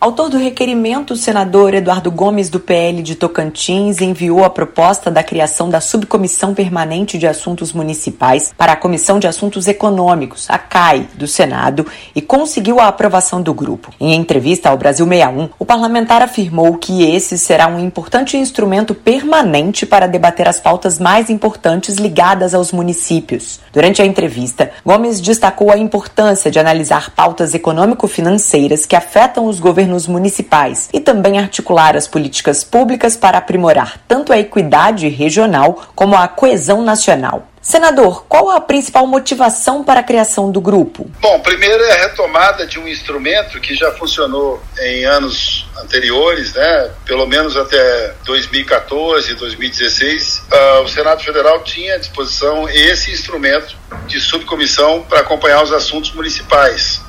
Autor 0.07 0.31
do 0.31 0.39
requerimento, 0.39 1.15
o 1.15 1.17
senador 1.17 1.75
Eduardo 1.75 2.13
Gomes, 2.13 2.49
do 2.49 2.61
PL 2.61 3.03
de 3.03 3.17
Tocantins, 3.17 4.01
enviou 4.01 4.45
a 4.45 4.49
proposta 4.49 5.11
da 5.11 5.21
criação 5.21 5.69
da 5.69 5.81
Subcomissão 5.81 6.55
Permanente 6.55 7.19
de 7.19 7.27
Assuntos 7.27 7.73
Municipais 7.73 8.55
para 8.57 8.71
a 8.71 8.77
Comissão 8.77 9.19
de 9.19 9.27
Assuntos 9.27 9.67
Econômicos, 9.67 10.47
a 10.49 10.59
CAI, 10.59 11.09
do 11.15 11.27
Senado, 11.27 11.85
e 12.15 12.23
conseguiu 12.23 12.79
a 12.79 12.87
aprovação 12.87 13.43
do 13.43 13.53
grupo. 13.53 13.93
Em 13.99 14.15
entrevista 14.15 14.69
ao 14.69 14.79
Brasil 14.79 15.05
61, 15.05 15.49
o 15.59 15.67
parlamentar 15.67 16.23
afirmou 16.23 16.79
que 16.79 17.03
esse 17.03 17.37
será 17.37 17.67
um 17.67 17.81
importante 17.81 18.37
instrumento 18.37 18.95
permanente 18.95 19.85
para 19.85 20.07
debater 20.07 20.47
as 20.47 20.61
pautas 20.61 21.01
mais 21.01 21.31
importantes 21.31 21.97
ligadas 21.97 22.55
aos 22.55 22.71
municípios. 22.71 23.59
Durante 23.73 24.01
a 24.01 24.07
entrevista, 24.07 24.71
Gomes 24.85 25.21
destacou 25.21 25.73
a 25.73 25.77
importância 25.77 26.49
de 26.49 26.61
analisar 26.61 27.11
pautas 27.11 27.55
econômico-financeiras 27.55 28.87
que 28.87 28.95
afetam 28.95 29.47
os 29.47 29.59
governos 29.59 29.96
governos 29.97 30.07
municipais 30.07 30.89
e 30.93 31.01
também 31.01 31.39
articular 31.39 31.97
as 31.97 32.07
políticas 32.07 32.63
públicas 32.63 33.17
para 33.17 33.39
aprimorar 33.39 33.99
tanto 34.07 34.33
a 34.33 34.39
equidade 34.39 35.09
regional 35.09 35.83
como 35.95 36.15
a 36.17 36.29
coesão 36.29 36.83
nacional. 36.83 37.49
Senador, 37.61 38.27
qual 38.29 38.51
a 38.51 38.61
principal 38.61 39.09
motivação 39.09 39.83
para 39.83 39.99
a 39.99 40.03
criação 40.03 40.53
do 40.53 40.61
grupo? 40.61 41.11
Bom, 41.21 41.41
primeiro 41.41 41.83
é 41.83 41.93
a 41.95 42.09
retomada 42.09 42.65
de 42.65 42.79
um 42.79 42.87
instrumento 42.87 43.61
que 43.61 43.75
já 43.75 43.91
funcionou 43.91 44.63
em 44.79 45.05
anos 45.05 45.67
anteriores, 45.83 46.55
né? 46.55 46.91
Pelo 47.05 47.27
menos 47.27 47.57
até 47.57 48.15
2014, 48.25 49.35
2016, 49.35 50.39
uh, 50.39 50.83
o 50.83 50.89
Senado 50.89 51.25
Federal 51.25 51.65
tinha 51.65 51.97
à 51.97 51.99
disposição 51.99 52.69
esse 52.69 53.11
instrumento 53.11 53.77
de 54.07 54.21
subcomissão 54.21 55.03
para 55.03 55.21
acompanhar 55.21 55.65
os 55.65 55.73
assuntos 55.73 56.13
municipais. 56.13 57.01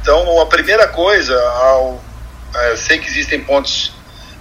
Então, 0.00 0.40
a 0.40 0.46
primeira 0.46 0.88
coisa 0.88 1.36
ao 1.36 2.00
é, 2.62 2.76
sei 2.76 2.98
que 2.98 3.08
existem 3.08 3.42
pontos 3.42 3.92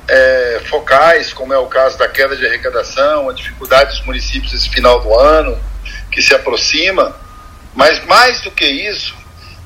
é, 0.07 0.61
focais, 0.69 1.33
como 1.33 1.53
é 1.53 1.57
o 1.57 1.67
caso 1.67 1.97
da 1.97 2.07
queda 2.07 2.35
de 2.35 2.45
arrecadação, 2.45 3.29
a 3.29 3.33
dificuldade 3.33 3.91
dos 3.91 4.05
municípios 4.05 4.53
esse 4.53 4.69
final 4.69 5.01
do 5.01 5.13
ano, 5.17 5.57
que 6.11 6.21
se 6.21 6.33
aproxima, 6.33 7.15
mas 7.73 8.03
mais 8.05 8.41
do 8.41 8.51
que 8.51 8.65
isso, 8.65 9.15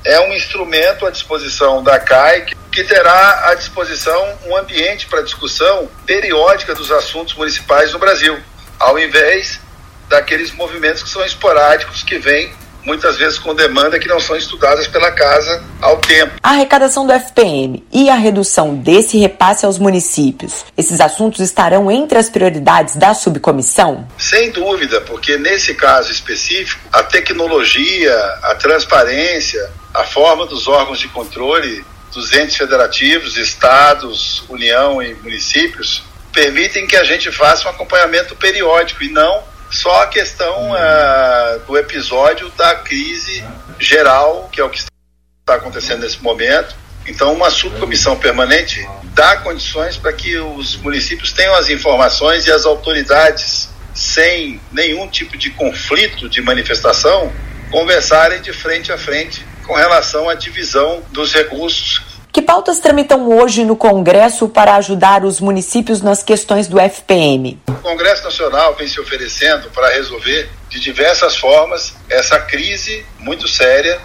é 0.04 0.18
um 0.20 0.32
instrumento 0.32 1.06
à 1.06 1.10
disposição 1.10 1.82
da 1.82 1.98
CAI 1.98 2.46
que 2.72 2.84
terá 2.84 3.50
à 3.50 3.54
disposição 3.54 4.38
um 4.46 4.56
ambiente 4.56 5.06
para 5.06 5.22
discussão 5.22 5.88
periódica 6.06 6.74
dos 6.74 6.90
assuntos 6.90 7.34
municipais 7.34 7.92
no 7.92 7.98
Brasil, 7.98 8.38
ao 8.78 8.98
invés 8.98 9.60
daqueles 10.08 10.52
movimentos 10.52 11.02
que 11.02 11.08
são 11.08 11.24
esporádicos 11.24 12.02
que 12.02 12.18
vêm 12.18 12.52
muitas 12.84 13.16
vezes 13.16 13.38
com 13.38 13.54
demanda 13.54 13.98
que 13.98 14.08
não 14.08 14.20
são 14.20 14.36
estudadas 14.36 14.86
pela 14.86 15.10
casa 15.10 15.62
ao 15.80 15.98
tempo. 15.98 16.32
A 16.42 16.50
arrecadação 16.50 17.06
do 17.06 17.12
FPM 17.12 17.84
e 17.92 18.08
a 18.08 18.14
redução 18.14 18.74
desse 18.74 19.18
repasse 19.18 19.64
aos 19.64 19.78
municípios, 19.78 20.64
esses 20.76 21.00
assuntos 21.00 21.40
estarão 21.40 21.90
entre 21.90 22.18
as 22.18 22.28
prioridades 22.28 22.96
da 22.96 23.14
subcomissão? 23.14 24.06
Sem 24.18 24.50
dúvida, 24.50 25.00
porque 25.02 25.36
nesse 25.36 25.74
caso 25.74 26.10
específico, 26.10 26.80
a 26.92 27.02
tecnologia, 27.02 28.14
a 28.42 28.54
transparência, 28.54 29.70
a 29.94 30.04
forma 30.04 30.46
dos 30.46 30.68
órgãos 30.68 30.98
de 30.98 31.08
controle 31.08 31.84
dos 32.12 32.32
entes 32.32 32.56
federativos, 32.56 33.36
estados, 33.36 34.42
União 34.48 35.00
e 35.02 35.14
municípios 35.14 36.02
permitem 36.32 36.86
que 36.86 36.96
a 36.96 37.04
gente 37.04 37.30
faça 37.30 37.66
um 37.66 37.70
acompanhamento 37.70 38.36
periódico 38.36 39.02
e 39.02 39.10
não 39.10 39.49
só 39.70 40.02
a 40.02 40.06
questão 40.06 40.72
uh, 40.72 41.60
do 41.66 41.78
episódio 41.78 42.50
da 42.50 42.74
crise 42.74 43.44
geral, 43.78 44.48
que 44.52 44.60
é 44.60 44.64
o 44.64 44.68
que 44.68 44.78
está 44.78 45.54
acontecendo 45.54 46.00
nesse 46.00 46.22
momento, 46.22 46.74
Então, 47.06 47.32
uma 47.32 47.50
subcomissão 47.50 48.16
permanente 48.16 48.86
dá 49.14 49.36
condições 49.38 49.96
para 49.96 50.12
que 50.12 50.36
os 50.36 50.76
municípios 50.76 51.32
tenham 51.32 51.54
as 51.54 51.68
informações 51.68 52.46
e 52.46 52.52
as 52.52 52.64
autoridades, 52.66 53.70
sem 53.94 54.60
nenhum 54.70 55.08
tipo 55.08 55.36
de 55.36 55.50
conflito 55.50 56.28
de 56.28 56.40
manifestação, 56.42 57.32
conversarem 57.70 58.40
de 58.42 58.52
frente 58.52 58.92
a 58.92 58.98
frente 58.98 59.44
com 59.66 59.74
relação 59.74 60.28
à 60.28 60.34
divisão 60.34 61.02
dos 61.10 61.32
recursos 61.32 62.09
que 62.32 62.40
pautas 62.40 62.78
tramitam 62.78 63.28
hoje 63.28 63.64
no 63.64 63.76
Congresso 63.76 64.48
para 64.48 64.76
ajudar 64.76 65.24
os 65.24 65.40
municípios 65.40 66.00
nas 66.00 66.22
questões 66.22 66.68
do 66.68 66.78
FPM? 66.78 67.58
O 67.68 67.74
Congresso 67.74 68.24
Nacional 68.24 68.74
vem 68.74 68.86
se 68.86 69.00
oferecendo 69.00 69.70
para 69.70 69.88
resolver 69.88 70.48
de 70.68 70.78
diversas 70.78 71.36
formas 71.36 71.94
essa 72.08 72.38
crise 72.38 73.04
muito 73.18 73.48
séria 73.48 74.00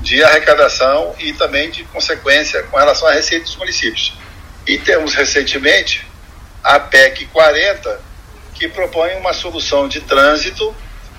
de 0.00 0.22
arrecadação 0.24 1.14
e 1.18 1.32
também 1.34 1.70
de 1.70 1.84
consequência 1.84 2.62
com 2.64 2.78
relação 2.78 3.06
à 3.06 3.12
receita 3.12 3.44
dos 3.44 3.56
municípios. 3.56 4.14
E 4.66 4.78
temos 4.78 5.14
recentemente 5.14 6.06
a 6.64 6.78
PEC 6.80 7.26
40, 7.26 8.00
que 8.54 8.68
propõe 8.68 9.14
uma 9.16 9.32
solução 9.34 9.88
de 9.88 10.00
trânsito, 10.00 10.74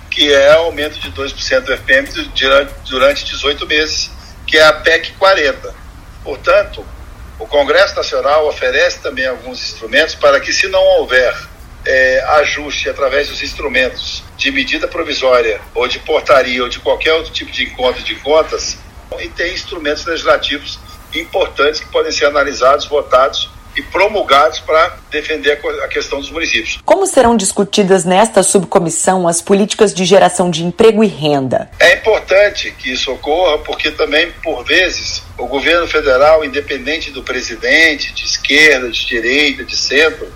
que 0.10 0.34
é 0.34 0.54
aumento 0.54 1.00
de 1.00 1.12
2% 1.12 1.60
do 1.62 1.74
FPM 1.74 2.08
durante 2.90 3.26
18 3.26 3.68
meses, 3.68 4.10
que 4.48 4.58
é 4.58 4.66
a 4.66 4.74
PEC 4.74 5.14
40. 5.14 5.81
Portanto, 6.24 6.86
o 7.40 7.48
Congresso 7.48 7.96
Nacional 7.96 8.48
oferece 8.48 9.00
também 9.00 9.26
alguns 9.26 9.60
instrumentos 9.62 10.16
para 10.16 10.40
que, 10.40 10.54
se 10.54 10.68
não 10.68 10.82
houver 10.82 11.36
é, 11.86 12.24
ajuste 12.40 12.90
através 12.90 13.28
dos 13.30 13.42
instrumentos 13.42 14.24
de 14.38 14.52
medida 14.52 14.88
provisória 14.88 15.60
ou 15.74 15.88
de 15.88 16.00
portaria 16.00 16.62
ou 16.62 16.70
de 16.70 16.80
qualquer 16.80 17.14
outro 17.14 17.32
tipo 17.32 17.52
de 17.52 17.64
encontro 17.64 18.04
de 18.04 18.16
contas, 18.16 18.78
e 19.20 19.28
tem 19.30 19.54
instrumentos 19.54 20.06
legislativos 20.06 20.80
importantes 21.14 21.82
que 21.82 21.88
podem 21.88 22.12
ser 22.12 22.26
analisados, 22.26 22.86
votados 22.86 23.50
e 23.76 23.82
promulgados 23.82 24.60
para 24.60 24.98
defender 25.10 25.60
a 25.84 25.88
questão 25.88 26.20
dos 26.20 26.30
municípios. 26.30 26.80
Como 26.84 27.06
serão 27.06 27.38
discutidas 27.38 28.04
nesta 28.06 28.44
subcomissão 28.44 29.28
as 29.28 29.42
políticas 29.42 29.94
de 29.94 30.06
geração 30.06 30.50
de 30.50 30.64
emprego 30.64 31.04
e 31.04 31.08
renda? 31.08 31.70
É 31.80 31.94
importante 31.94 32.72
que 32.72 32.92
isso 32.92 33.12
ocorra, 33.12 33.60
porque 33.60 33.92
também, 33.92 34.32
por 34.44 34.64
vezes, 34.64 35.24
o 35.38 35.48
governo 35.48 35.88
federal, 35.88 36.44
independente 36.44 37.12
do 37.12 37.24
presidente, 37.24 38.14
de 38.14 38.26
esquerda, 38.26 38.90
de 38.90 39.06
direita, 39.06 39.64
de 39.64 39.78
centro, 39.78 40.32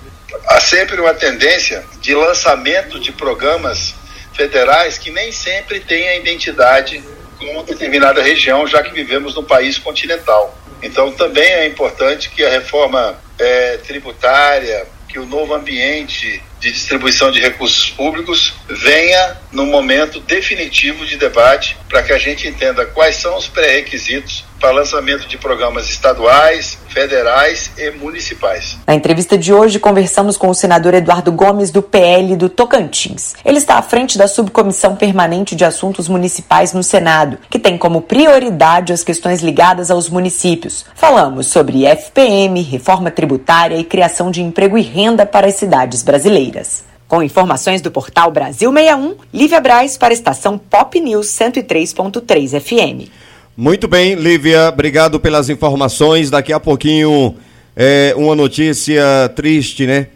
há 0.47 0.59
sempre 0.59 0.99
uma 0.99 1.13
tendência 1.13 1.83
de 2.01 2.13
lançamento 2.13 2.99
de 2.99 3.11
programas 3.11 3.93
federais 4.33 4.97
que 4.97 5.11
nem 5.11 5.31
sempre 5.31 5.79
têm 5.79 6.09
a 6.09 6.15
identidade 6.17 7.03
com 7.37 7.63
determinada 7.63 8.21
região, 8.21 8.65
já 8.67 8.81
que 8.81 8.93
vivemos 8.93 9.35
num 9.35 9.43
país 9.43 9.77
continental. 9.77 10.57
Então, 10.81 11.11
também 11.11 11.47
é 11.47 11.65
importante 11.65 12.29
que 12.29 12.43
a 12.43 12.49
reforma 12.49 13.17
é, 13.39 13.77
tributária, 13.77 14.85
que 15.07 15.19
o 15.19 15.25
novo 15.25 15.53
ambiente 15.53 16.43
de 16.59 16.71
distribuição 16.71 17.31
de 17.31 17.39
recursos 17.39 17.89
públicos 17.89 18.53
venha 18.67 19.37
no 19.51 19.65
momento 19.65 20.19
definitivo 20.19 21.05
de 21.05 21.15
debate 21.15 21.77
para 21.87 22.03
que 22.03 22.11
a 22.11 22.17
gente 22.17 22.47
entenda 22.47 22.85
quais 22.85 23.15
são 23.15 23.37
os 23.37 23.47
pré-requisitos 23.47 24.43
para 24.59 24.71
lançamento 24.71 25.27
de 25.27 25.37
programas 25.37 25.89
estaduais, 25.89 26.77
federais 26.89 27.71
e 27.77 27.91
municipais. 27.91 28.77
Na 28.87 28.95
entrevista 28.95 29.37
de 29.37 29.53
hoje, 29.53 29.79
conversamos 29.79 30.37
com 30.37 30.49
o 30.49 30.55
senador 30.55 30.93
Eduardo 30.93 31.31
Gomes, 31.31 31.71
do 31.71 31.81
PL 31.81 32.35
do 32.35 32.49
Tocantins. 32.49 33.35
Ele 33.43 33.57
está 33.57 33.77
à 33.77 33.81
frente 33.81 34.17
da 34.17 34.27
Subcomissão 34.27 34.95
Permanente 34.95 35.55
de 35.55 35.65
Assuntos 35.65 36.07
Municipais 36.07 36.73
no 36.73 36.83
Senado, 36.83 37.37
que 37.49 37.59
tem 37.59 37.77
como 37.77 38.01
prioridade 38.01 38.93
as 38.93 39.03
questões 39.03 39.41
ligadas 39.41 39.91
aos 39.91 40.09
municípios. 40.09 40.85
Falamos 40.95 41.47
sobre 41.47 41.85
FPM, 41.85 42.61
reforma 42.61 43.11
tributária 43.11 43.77
e 43.77 43.83
criação 43.83 44.31
de 44.31 44.41
emprego 44.41 44.77
e 44.77 44.81
renda 44.81 45.25
para 45.25 45.47
as 45.47 45.55
cidades 45.55 46.01
brasileiras. 46.01 46.83
Com 47.07 47.21
informações 47.21 47.81
do 47.81 47.91
portal 47.91 48.31
Brasil 48.31 48.71
61, 48.71 49.15
Lívia 49.31 49.61
Braz 49.61 49.95
para 49.95 50.11
a 50.11 50.13
estação 50.13 50.57
Pop 50.57 50.99
News 50.99 51.27
103.3 51.27 52.59
FM. 52.59 53.24
Muito 53.57 53.87
bem, 53.87 54.15
Lívia, 54.15 54.67
obrigado 54.67 55.17
pelas 55.17 55.49
informações. 55.49 56.29
Daqui 56.29 56.51
a 56.51 56.59
pouquinho, 56.59 57.35
é, 57.73 58.13
uma 58.17 58.35
notícia 58.35 59.01
triste, 59.33 59.87
né? 59.87 60.07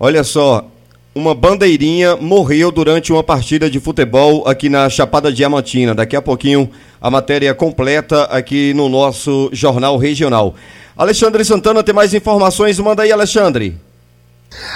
Olha 0.00 0.24
só, 0.24 0.66
uma 1.14 1.34
bandeirinha 1.34 2.16
morreu 2.16 2.72
durante 2.72 3.12
uma 3.12 3.22
partida 3.22 3.68
de 3.68 3.78
futebol 3.78 4.48
aqui 4.48 4.70
na 4.70 4.88
Chapada 4.88 5.30
Diamantina. 5.30 5.94
Daqui 5.94 6.16
a 6.16 6.22
pouquinho, 6.22 6.70
a 6.98 7.10
matéria 7.10 7.54
completa 7.54 8.24
aqui 8.24 8.72
no 8.72 8.88
nosso 8.88 9.50
Jornal 9.52 9.98
Regional. 9.98 10.54
Alexandre 10.96 11.44
Santana 11.44 11.82
tem 11.82 11.94
mais 11.94 12.14
informações. 12.14 12.80
Manda 12.80 13.02
aí, 13.02 13.12
Alexandre. 13.12 13.76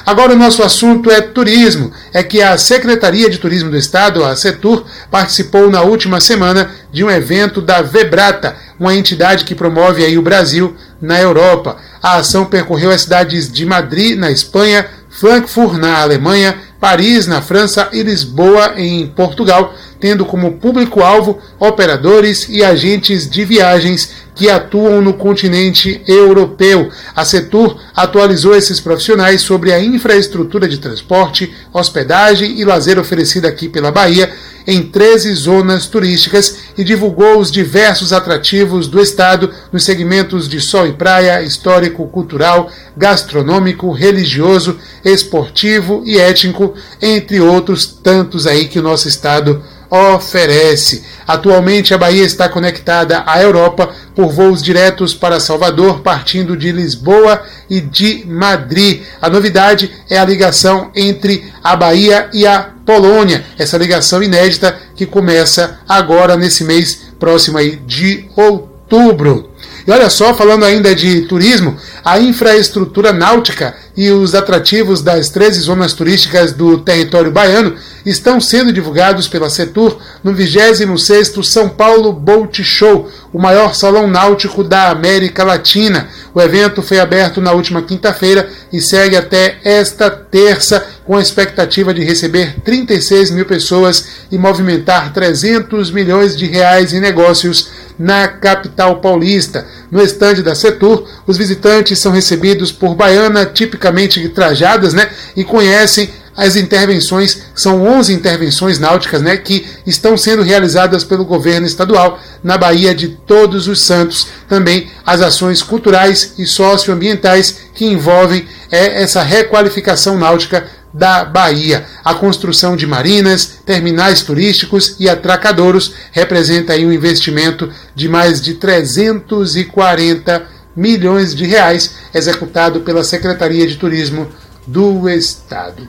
Agora 0.05 0.33
o 0.33 0.37
nosso 0.37 0.63
assunto 0.63 1.11
é 1.11 1.21
turismo. 1.21 1.93
É 2.13 2.23
que 2.23 2.43
a 2.43 2.57
Secretaria 2.59 3.31
de 3.31 3.39
Turismo 3.39 3.71
do 3.71 3.77
Estado, 3.77 4.25
a 4.25 4.35
Setur, 4.37 4.85
participou 5.11 5.71
na 5.71 5.83
última 5.83 6.21
semana 6.21 6.71
de 6.93 7.05
um 7.05 7.11
evento 7.11 7.61
da 7.61 7.83
Vebrata, 7.83 8.57
uma 8.79 8.95
entidade 8.95 9.45
que 9.45 9.55
promove 9.55 10.05
aí 10.05 10.19
o 10.19 10.23
Brasil 10.23 10.77
na 11.01 11.21
Europa. 11.21 11.77
A 12.03 12.17
ação 12.17 12.45
percorreu 12.45 12.91
as 12.91 13.03
cidades 13.03 13.51
de 13.51 13.65
Madrid, 13.65 14.19
na 14.19 14.31
Espanha, 14.31 14.87
Frankfurt, 15.11 15.79
na 15.79 16.01
Alemanha, 16.01 16.59
Paris, 16.81 17.27
na 17.27 17.43
França 17.43 17.89
e 17.93 18.03
Lisboa, 18.03 18.75
em 18.77 19.07
Portugal, 19.07 19.75
tendo 20.01 20.25
como 20.25 20.53
público-alvo 20.53 21.39
operadores 21.59 22.49
e 22.49 22.65
agentes 22.65 23.29
de 23.29 23.45
viagens 23.45 24.11
que 24.35 24.49
atuam 24.49 25.03
no 25.03 25.13
continente 25.13 26.03
europeu. 26.09 26.91
A 27.15 27.25
Setur 27.27 27.79
atualizou 27.95 28.57
esses 28.57 28.81
profissionais 28.81 29.43
sobre 29.43 29.71
a 29.73 29.79
infraestrutura 29.79 30.67
de 30.67 30.79
transporte, 30.79 31.53
hospedagem 31.73 32.59
e 32.59 32.65
lazer 32.65 32.99
oferecida 32.99 33.49
aqui 33.49 33.69
pela 33.69 33.93
Bahia 33.93 34.33
em 34.67 34.83
13 34.83 35.35
zonas 35.35 35.87
turísticas 35.87 36.59
e 36.77 36.85
divulgou 36.85 37.39
os 37.39 37.51
diversos 37.51 38.13
atrativos 38.13 38.87
do 38.87 39.01
estado 39.01 39.51
nos 39.73 39.85
segmentos 39.85 40.49
de 40.49 40.61
sol 40.61 40.87
e 40.87 40.93
praia, 40.93 41.43
histórico, 41.43 42.07
cultural, 42.09 42.71
gastronômico, 42.97 43.91
religioso, 43.91 44.79
esportivo 45.05 46.03
e 46.07 46.19
étnico, 46.19 46.75
entre 47.03 47.41
outros 47.41 47.87
tantos 47.87 48.47
aí 48.47 48.69
que 48.69 48.79
o 48.79 48.83
nosso 48.83 49.09
estado 49.09 49.63
oferece. 49.91 51.03
Atualmente, 51.27 51.93
a 51.93 51.99
Bahia 51.99 52.25
está 52.25 52.49
conectada 52.49 53.25
à 53.27 53.43
Europa 53.43 53.91
por 54.15 54.29
voos 54.33 54.63
diretos 54.63 55.15
para 55.15 55.41
Salvador, 55.41 56.01
partindo 56.01 56.57
de 56.57 56.71
Lisboa 56.71 57.43
e 57.69 57.81
de 57.81 58.25
Madrid. 58.27 59.03
A 59.21 59.29
novidade 59.29 59.91
é 60.09 60.19
a 60.19 60.25
ligação 60.25 60.91
entre 60.95 61.53
a 61.63 61.75
Bahia 61.75 62.29
e 62.33 62.47
a 62.47 62.71
Polônia, 62.87 63.45
essa 63.59 63.77
ligação 63.77 64.23
inédita 64.23 64.77
que 64.97 65.07
começa 65.07 65.79
agora 65.89 66.37
nesse 66.37 66.65
mês 66.65 67.11
próximo 67.19 67.59
aí 67.59 67.77
de 67.87 68.29
outubro. 68.37 69.51
E 69.87 69.91
olha 69.91 70.11
só, 70.11 70.35
falando 70.35 70.65
ainda 70.65 70.95
de 70.95 71.23
turismo, 71.23 71.77
a 72.05 72.19
infraestrutura 72.19 73.13
náutica 73.13 73.75
e 74.01 74.11
os 74.11 74.35
atrativos 74.35 75.03
das 75.03 75.29
13 75.29 75.61
zonas 75.61 75.93
turísticas 75.93 76.55
do 76.55 76.79
território 76.79 77.31
baiano 77.31 77.77
estão 78.07 78.41
sendo 78.41 78.73
divulgados 78.73 79.29
pela 79.29 79.51
Setur 79.51 79.99
no 80.25 80.33
26º 80.33 81.43
São 81.45 81.69
Paulo 81.69 82.11
Boat 82.11 82.65
Show, 82.65 83.11
o 83.31 83.39
maior 83.39 83.75
salão 83.75 84.07
náutico 84.07 84.65
da 84.65 84.89
América 84.89 85.45
Latina. 85.45 86.09
O 86.35 86.41
evento 86.41 86.81
foi 86.81 86.99
aberto 86.99 87.43
na 87.43 87.53
última 87.53 87.83
quinta-feira 87.83 88.49
e 88.73 88.81
segue 88.81 89.19
até 89.19 89.59
esta 89.63 90.11
terça, 90.11 90.83
com 91.05 91.17
a 91.17 91.21
expectativa 91.21 91.93
de 91.93 92.03
receber 92.03 92.57
36 92.65 93.33
mil 93.33 93.45
pessoas 93.45 94.07
e 94.33 94.39
movimentar 94.39 95.13
300 95.13 95.91
milhões 95.91 96.35
de 96.35 96.47
reais 96.47 96.95
em 96.95 97.01
negócios 97.01 97.69
na 97.99 98.29
capital 98.29 98.97
paulista. 99.01 99.67
No 99.91 100.03
estande 100.03 100.43
da 100.43 100.55
Setur, 100.55 101.05
os 101.27 101.37
visitantes 101.37 101.99
são 101.99 102.13
recebidos 102.13 102.71
por 102.71 102.95
baiana 102.95 103.45
tipicamente 103.45 104.29
trajadas 104.29 104.95
né, 104.95 105.11
e 105.37 105.43
conhecem 105.43 106.11
as 106.37 106.57
intervenções, 106.57 107.43
são 107.55 107.83
11 107.83 108.15
intervenções 108.15 108.79
náuticas 108.79 109.21
né, 109.21 109.37
que 109.37 109.67
estão 109.87 110.17
sendo 110.17 110.43
realizadas 110.43 111.05
pelo 111.05 111.25
governo 111.25 111.67
estadual 111.67 112.19
na 112.43 112.57
Bahia 112.57 112.95
de 112.95 113.09
Todos 113.09 113.69
os 113.69 113.83
Santos. 113.83 114.29
Também 114.49 114.89
as 115.05 115.21
ações 115.21 115.63
culturais 115.63 116.35
e 116.39 116.47
socioambientais 116.47 117.59
que 117.75 117.85
envolvem 117.85 118.47
é, 118.71 119.03
essa 119.03 119.23
requalificação 119.23 120.17
náutica 120.17 120.67
da 120.93 121.25
Bahia. 121.25 121.85
A 122.05 122.15
construção 122.15 122.77
de 122.77 122.87
marinas, 122.87 123.61
terminais 123.65 124.23
turísticos 124.23 124.97
e 124.99 125.09
atracadouros 125.09 125.95
representa 126.13 126.73
aí 126.73 126.85
um 126.85 126.93
investimento 126.93 127.71
de 127.95 128.09
mais 128.09 128.41
de 128.41 128.55
340 128.55 130.47
milhões 130.75 131.35
de 131.35 131.45
reais 131.47 131.95
executado 132.15 132.81
pela 132.81 133.05
Secretaria 133.05 133.67
de 133.67 133.77
Turismo 133.77 134.29
do 134.67 135.09
Estado. 135.09 135.89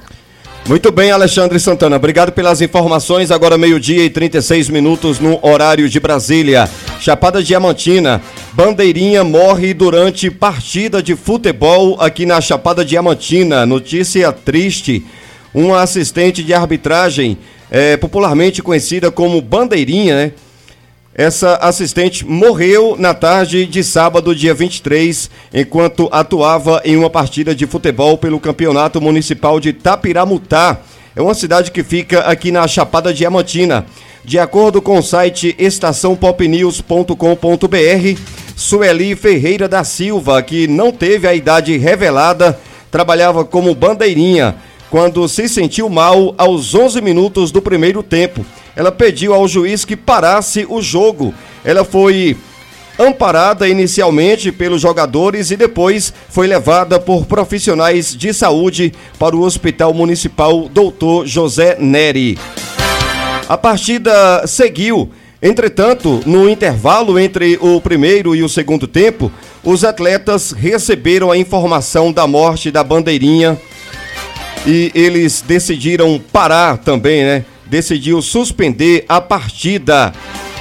Muito 0.67 0.91
bem, 0.91 1.11
Alexandre 1.11 1.59
Santana. 1.59 1.95
Obrigado 1.95 2.31
pelas 2.31 2.61
informações. 2.61 3.31
Agora 3.31 3.57
meio-dia 3.57 4.05
e 4.05 4.09
36 4.09 4.69
minutos 4.69 5.19
no 5.19 5.39
horário 5.41 5.89
de 5.89 5.99
Brasília. 5.99 6.69
Chapada 6.99 7.43
Diamantina. 7.43 8.21
Bandeirinha 8.53 9.23
morre 9.23 9.73
durante 9.73 10.29
partida 10.29 11.01
de 11.01 11.15
futebol 11.15 11.99
aqui 11.99 12.25
na 12.25 12.39
Chapada 12.39 12.85
Diamantina. 12.85 13.65
Notícia 13.65 14.31
triste. 14.31 15.03
Uma 15.53 15.81
assistente 15.81 16.43
de 16.43 16.53
arbitragem, 16.53 17.37
é, 17.69 17.97
popularmente 17.97 18.61
conhecida 18.61 19.11
como 19.11 19.41
Bandeirinha, 19.41 20.15
né? 20.15 20.31
Essa 21.21 21.53
assistente 21.57 22.25
morreu 22.25 22.95
na 22.97 23.13
tarde 23.13 23.67
de 23.67 23.83
sábado, 23.83 24.35
dia 24.35 24.55
23, 24.55 25.29
enquanto 25.53 26.09
atuava 26.11 26.81
em 26.83 26.97
uma 26.97 27.11
partida 27.11 27.53
de 27.53 27.67
futebol 27.67 28.17
pelo 28.17 28.39
Campeonato 28.39 28.99
Municipal 28.99 29.59
de 29.59 29.71
Tapiramutá. 29.71 30.79
É 31.15 31.21
uma 31.21 31.35
cidade 31.35 31.69
que 31.69 31.83
fica 31.83 32.21
aqui 32.21 32.51
na 32.51 32.67
Chapada 32.67 33.13
Diamantina. 33.13 33.85
De 34.25 34.39
acordo 34.39 34.81
com 34.81 34.97
o 34.97 35.03
site 35.03 35.55
estaçãopopnews.com.br, 35.59 38.19
Sueli 38.55 39.15
Ferreira 39.15 39.67
da 39.67 39.83
Silva, 39.83 40.41
que 40.41 40.67
não 40.67 40.91
teve 40.91 41.27
a 41.27 41.35
idade 41.35 41.77
revelada, 41.77 42.59
trabalhava 42.89 43.45
como 43.45 43.75
bandeirinha 43.75 44.55
quando 44.91 45.27
se 45.27 45.49
sentiu 45.49 45.89
mal 45.89 46.35
aos 46.37 46.75
11 46.75 47.01
minutos 47.01 47.49
do 47.49 47.61
primeiro 47.61 48.03
tempo 48.03 48.45
ela 48.75 48.91
pediu 48.91 49.33
ao 49.33 49.47
juiz 49.47 49.83
que 49.83 49.95
parasse 49.95 50.65
o 50.69 50.81
jogo. 50.81 51.33
Ela 51.63 51.83
foi 51.83 52.37
amparada 52.97 53.67
inicialmente 53.67 54.51
pelos 54.51 54.81
jogadores 54.81 55.51
e 55.51 55.57
depois 55.57 56.13
foi 56.29 56.47
levada 56.47 56.99
por 56.99 57.25
profissionais 57.25 58.15
de 58.15 58.33
saúde 58.33 58.93
para 59.17 59.35
o 59.35 59.41
Hospital 59.41 59.93
Municipal 59.93 60.69
Doutor 60.69 61.25
José 61.25 61.77
Neri. 61.79 62.37
A 63.47 63.57
partida 63.57 64.45
seguiu. 64.47 65.09
Entretanto, 65.43 66.21
no 66.25 66.47
intervalo 66.47 67.17
entre 67.17 67.57
o 67.59 67.81
primeiro 67.81 68.35
e 68.35 68.43
o 68.43 68.49
segundo 68.49 68.87
tempo, 68.87 69.31
os 69.63 69.83
atletas 69.83 70.51
receberam 70.51 71.31
a 71.31 71.37
informação 71.37 72.13
da 72.13 72.27
morte 72.27 72.69
da 72.69 72.83
bandeirinha 72.83 73.59
e 74.65 74.91
eles 74.93 75.41
decidiram 75.41 76.21
parar 76.31 76.77
também, 76.77 77.23
né? 77.23 77.45
decidiu 77.71 78.21
suspender 78.21 79.05
a 79.07 79.21
partida. 79.21 80.13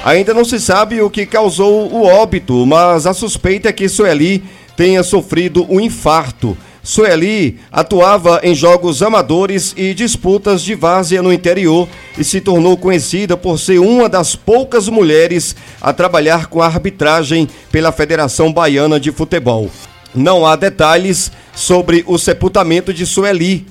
Ainda 0.03 0.33
não 0.33 0.45
se 0.45 0.59
sabe 0.59 1.01
o 1.01 1.09
que 1.09 1.25
causou 1.25 1.91
o 1.91 2.05
óbito, 2.05 2.65
mas 2.65 3.05
a 3.05 3.13
suspeita 3.13 3.67
é 3.67 3.73
que 3.73 3.89
Sueli 3.89 4.43
tenha 4.77 5.03
sofrido 5.03 5.67
um 5.69 5.79
infarto. 5.79 6.57
Sueli 6.81 7.59
atuava 7.71 8.39
em 8.43 8.55
jogos 8.55 9.03
amadores 9.03 9.73
e 9.77 9.93
disputas 9.93 10.63
de 10.63 10.73
várzea 10.73 11.21
no 11.21 11.31
interior 11.31 11.87
e 12.17 12.23
se 12.23 12.41
tornou 12.41 12.75
conhecida 12.75 13.37
por 13.37 13.59
ser 13.59 13.79
uma 13.79 14.09
das 14.09 14.35
poucas 14.35 14.87
mulheres 14.89 15.55
a 15.79 15.93
trabalhar 15.93 16.47
com 16.47 16.61
arbitragem 16.61 17.47
pela 17.71 17.91
Federação 17.91 18.51
Baiana 18.51 18.99
de 18.99 19.11
Futebol. 19.11 19.69
Não 20.15 20.45
há 20.45 20.55
detalhes 20.55 21.31
sobre 21.53 22.03
o 22.07 22.17
sepultamento 22.17 22.91
de 22.91 23.05
Sueli, 23.05 23.67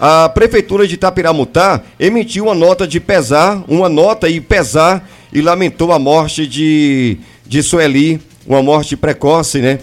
a 0.00 0.28
Prefeitura 0.28 0.88
de 0.88 0.96
Tapiramutá 0.96 1.82
emitiu 2.00 2.44
uma 2.44 2.54
nota 2.54 2.86
de 2.86 2.98
pesar, 2.98 3.62
uma 3.68 3.88
nota 3.88 4.28
e 4.28 4.40
pesar, 4.40 5.08
e 5.32 5.40
lamentou 5.40 5.92
a 5.92 5.98
morte 5.98 6.46
de, 6.46 7.18
de 7.46 7.62
Sueli, 7.62 8.20
uma 8.46 8.62
morte 8.62 8.96
precoce, 8.96 9.58
né? 9.58 9.78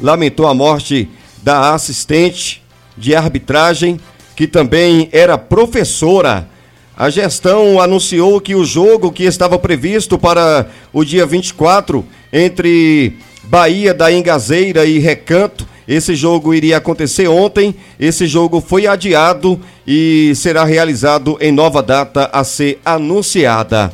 Lamentou 0.00 0.46
a 0.46 0.54
morte 0.54 1.08
da 1.42 1.74
assistente 1.74 2.62
de 2.96 3.14
arbitragem, 3.14 4.00
que 4.34 4.46
também 4.46 5.08
era 5.12 5.36
professora. 5.36 6.48
A 6.96 7.10
gestão 7.10 7.80
anunciou 7.80 8.40
que 8.40 8.54
o 8.54 8.64
jogo 8.64 9.12
que 9.12 9.24
estava 9.24 9.58
previsto 9.58 10.18
para 10.18 10.68
o 10.92 11.04
dia 11.04 11.26
24 11.26 12.04
entre 12.32 13.16
Bahia 13.44 13.92
da 13.92 14.12
Engazeira 14.12 14.84
e 14.84 14.98
Recanto 14.98 15.66
esse 15.90 16.14
jogo 16.14 16.54
iria 16.54 16.76
acontecer 16.76 17.26
ontem, 17.26 17.74
esse 17.98 18.24
jogo 18.24 18.60
foi 18.60 18.86
adiado 18.86 19.60
e 19.84 20.32
será 20.36 20.62
realizado 20.62 21.36
em 21.40 21.50
nova 21.50 21.82
data 21.82 22.30
a 22.32 22.44
ser 22.44 22.78
anunciada. 22.84 23.92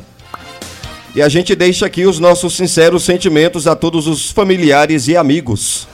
E 1.15 1.23
a 1.23 1.27
gente 1.27 1.55
deixa 1.55 1.87
aqui 1.87 2.05
os 2.05 2.19
nossos 2.19 2.55
sinceros 2.55 3.01
sentimentos 3.03 3.65
a 3.65 3.75
todos 3.75 4.05
os 4.05 4.29
familiares 4.29 5.07
e 5.07 5.17
amigos. 5.17 5.87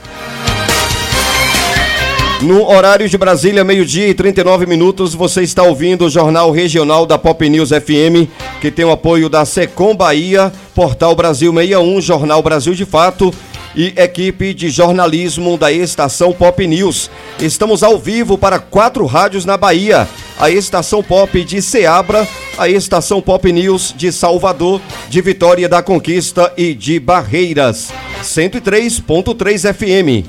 No 2.42 2.68
horário 2.68 3.08
de 3.08 3.16
Brasília, 3.16 3.64
meio-dia 3.64 4.06
e 4.06 4.12
39 4.12 4.66
minutos, 4.66 5.14
você 5.14 5.40
está 5.40 5.62
ouvindo 5.62 6.04
o 6.04 6.10
Jornal 6.10 6.50
Regional 6.50 7.06
da 7.06 7.16
Pop 7.16 7.48
News 7.48 7.70
FM, 7.70 8.28
que 8.60 8.70
tem 8.70 8.84
o 8.84 8.90
apoio 8.90 9.30
da 9.30 9.46
Secom 9.46 9.96
Bahia, 9.96 10.52
Portal 10.74 11.16
Brasil 11.16 11.50
61, 11.50 12.02
Jornal 12.02 12.42
Brasil 12.42 12.74
de 12.74 12.84
Fato 12.84 13.32
e 13.74 13.92
equipe 13.96 14.54
de 14.54 14.70
jornalismo 14.70 15.56
da 15.56 15.72
estação 15.72 16.32
Pop 16.32 16.66
News. 16.66 17.10
Estamos 17.40 17.82
ao 17.82 17.98
vivo 17.98 18.38
para 18.38 18.58
quatro 18.58 19.06
rádios 19.06 19.44
na 19.44 19.56
Bahia: 19.56 20.08
a 20.38 20.50
estação 20.50 21.02
Pop 21.02 21.42
de 21.44 21.60
Ceabra, 21.60 22.26
a 22.56 22.68
estação 22.68 23.20
Pop 23.20 23.50
News 23.52 23.94
de 23.96 24.12
Salvador, 24.12 24.80
de 25.08 25.20
Vitória 25.20 25.68
da 25.68 25.82
Conquista 25.82 26.52
e 26.56 26.74
de 26.74 26.98
Barreiras. 27.00 27.92
103.3 28.22 29.74
FM. 29.74 30.26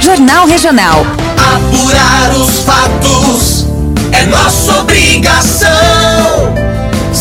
Jornal 0.00 0.46
Regional. 0.46 1.06
Apurar 1.36 2.30
os 2.36 2.60
fatos 2.60 3.66
é 4.12 4.24
nossa 4.26 4.80
obrigação 4.80 5.66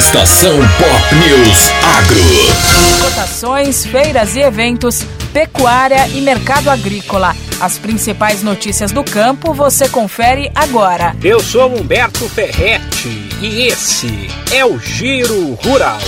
Estação 0.00 0.56
Pop 0.56 1.14
News 1.14 1.70
Agro. 1.84 3.04
Cotações, 3.04 3.84
feiras 3.84 4.34
e 4.34 4.40
eventos, 4.40 5.02
pecuária 5.30 6.08
e 6.08 6.22
mercado 6.22 6.70
agrícola. 6.70 7.36
As 7.60 7.78
principais 7.78 8.42
notícias 8.42 8.92
do 8.92 9.04
campo 9.04 9.52
você 9.52 9.90
confere 9.90 10.50
agora. 10.54 11.14
Eu 11.22 11.38
sou 11.40 11.78
Humberto 11.78 12.26
Ferretti 12.30 13.28
e 13.42 13.66
esse 13.66 14.26
é 14.50 14.64
o 14.64 14.78
Giro 14.78 15.52
Rural. 15.62 15.98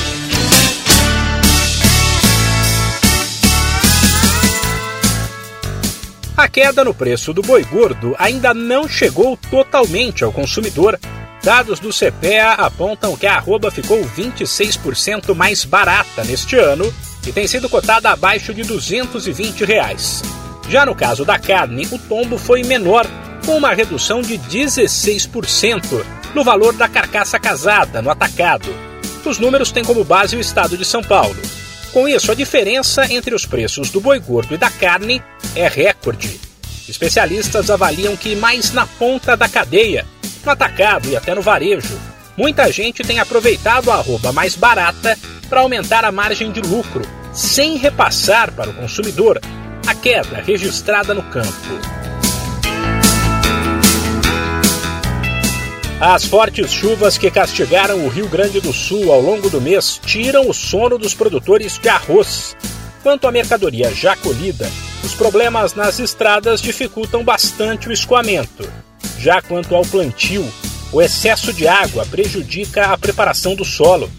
A 6.35 6.49
queda 6.49 6.83
no 6.83 6.95
preço 6.95 7.35
do 7.35 7.43
boi 7.43 7.63
gordo 7.63 8.17
ainda 8.19 8.55
não 8.55 8.89
chegou 8.89 9.39
totalmente 9.51 10.25
ao 10.25 10.33
consumidor 10.33 10.99
Dados 11.43 11.81
do 11.81 11.91
CPEA 11.91 12.53
apontam 12.53 13.17
que 13.17 13.27
a 13.27 13.35
arroba 13.35 13.69
ficou 13.69 14.01
26% 14.05 15.35
mais 15.35 15.65
barata 15.65 16.23
neste 16.23 16.57
ano 16.57 16.93
e 17.27 17.33
tem 17.33 17.49
sido 17.49 17.69
cotada 17.69 18.11
abaixo 18.11 18.55
de 18.55 18.63
220 18.63 19.65
reais. 19.65 20.23
Já 20.69 20.87
no 20.87 20.95
caso 20.95 21.25
da 21.25 21.41
carne, 21.41 21.89
o 21.91 21.99
tombo 21.99 22.39
foi 22.39 22.63
menor, 22.63 23.05
com 23.45 23.57
uma 23.57 23.75
redução 23.75 24.23
de 24.23 24.39
16% 24.39 26.05
no 26.33 26.45
valor 26.45 26.75
da 26.75 26.89
carcaça 26.89 27.41
casada 27.41 28.01
no 28.01 28.11
atacado. 28.11 28.73
Os 29.25 29.41
números 29.41 29.73
têm 29.73 29.85
como 29.85 30.05
base 30.05 30.37
o 30.37 30.41
estado 30.41 30.77
de 30.77 30.85
São 30.85 31.03
Paulo. 31.03 31.37
Com 31.93 32.09
isso, 32.09 32.31
a 32.31 32.37
diferença 32.37 33.13
entre 33.13 33.35
os 33.35 33.45
preços 33.45 33.91
do 33.91 34.01
boi 34.01 34.21
gordo 34.21 34.55
e 34.55 34.59
da 34.59 34.71
carne 34.71 35.21
é 35.57 35.67
recorde. 35.67 36.41
Especialistas 36.89 37.69
avaliam 37.69 38.17
que 38.17 38.37
mais 38.37 38.73
na 38.73 38.87
ponta 38.87 39.37
da 39.37 39.49
cadeia 39.49 40.07
no 40.45 40.53
atacado 40.53 41.09
e 41.09 41.17
até 41.17 41.35
no 41.35 41.43
varejo. 41.43 41.99
Muita 42.37 42.71
gente 42.73 43.03
tem 43.03 43.19
aproveitado 43.19 43.91
a 43.91 43.97
arroba 43.97 44.33
mais 44.33 44.57
barata 44.57 45.19
para 45.49 45.61
aumentar 45.61 46.05
a 46.05 46.13
margem 46.13 46.51
de 46.51 46.61
lucro, 46.61 47.03
sem 47.33 47.77
repassar 47.77 48.53
para 48.53 48.71
o 48.71 48.75
consumidor 48.75 49.41
a 49.87 49.95
queda 49.95 50.41
registrada 50.41 51.13
no 51.13 51.23
campo. 51.25 52.03
As 56.01 56.25
fortes 56.25 56.73
chuvas 56.73 57.17
que 57.17 57.31
castigaram 57.31 58.05
o 58.05 58.09
Rio 58.09 58.29
Grande 58.29 58.61
do 58.61 58.73
Sul 58.73 59.13
ao 59.13 59.21
longo 59.21 59.49
do 59.49 59.61
mês 59.61 60.01
tiram 60.05 60.49
o 60.49 60.53
sono 60.53 60.99
dos 60.99 61.15
produtores 61.15 61.79
de 61.79 61.89
arroz. 61.89 62.57
Quanto 63.05 63.29
à 63.29 63.31
mercadoria 63.31 63.95
já 63.95 64.17
colhida, 64.17 64.69
os 65.05 65.15
problemas 65.15 65.75
nas 65.75 66.01
estradas 66.01 66.61
dificultam 66.61 67.23
bastante 67.23 67.89
o 67.89 67.93
escoamento. 67.93 68.69
Já 69.19 69.41
quanto 69.41 69.75
ao 69.75 69.85
plantio, 69.85 70.45
o 70.93 71.01
excesso 71.01 71.53
de 71.53 71.67
água 71.67 72.05
prejudica 72.05 72.87
a 72.87 72.99
preparação 72.99 73.55
do 73.55 73.65
solo. 73.65 74.11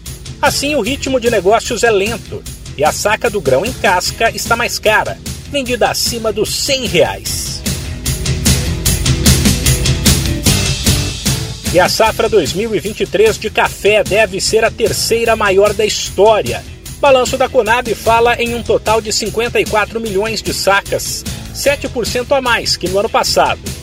Assim, 0.42 0.74
o 0.74 0.80
ritmo 0.80 1.20
de 1.20 1.30
negócios 1.30 1.84
é 1.84 1.90
lento 1.90 2.42
e 2.76 2.84
a 2.84 2.90
saca 2.90 3.30
do 3.30 3.40
grão 3.40 3.64
em 3.64 3.72
casca 3.72 4.30
está 4.34 4.56
mais 4.56 4.78
cara, 4.78 5.18
vendida 5.50 5.88
acima 5.88 6.32
dos 6.32 6.54
100 6.54 6.86
reais. 6.86 7.62
E 11.72 11.80
a 11.80 11.88
safra 11.88 12.28
2023 12.28 13.36
de 13.36 13.50
café 13.50 14.04
deve 14.04 14.40
ser 14.40 14.64
a 14.64 14.70
terceira 14.70 15.34
maior 15.34 15.74
da 15.74 15.84
história. 15.84 16.64
balanço 17.00 17.36
da 17.36 17.48
Conab 17.48 17.92
fala 17.96 18.36
em 18.36 18.54
um 18.54 18.62
total 18.62 19.00
de 19.00 19.12
54 19.12 20.00
milhões 20.00 20.40
de 20.40 20.54
sacas, 20.54 21.24
7% 21.52 22.30
a 22.30 22.40
mais 22.40 22.76
que 22.76 22.88
no 22.88 22.98
ano 22.98 23.08
passado. 23.08 23.73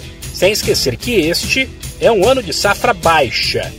Sem 0.42 0.54
esquecer 0.54 0.98
que 0.98 1.12
este 1.12 1.70
é 2.00 2.12
um 2.12 2.28
ano 2.28 2.42
de 2.42 2.52
safra 2.52 2.96
baixa. 2.96 3.72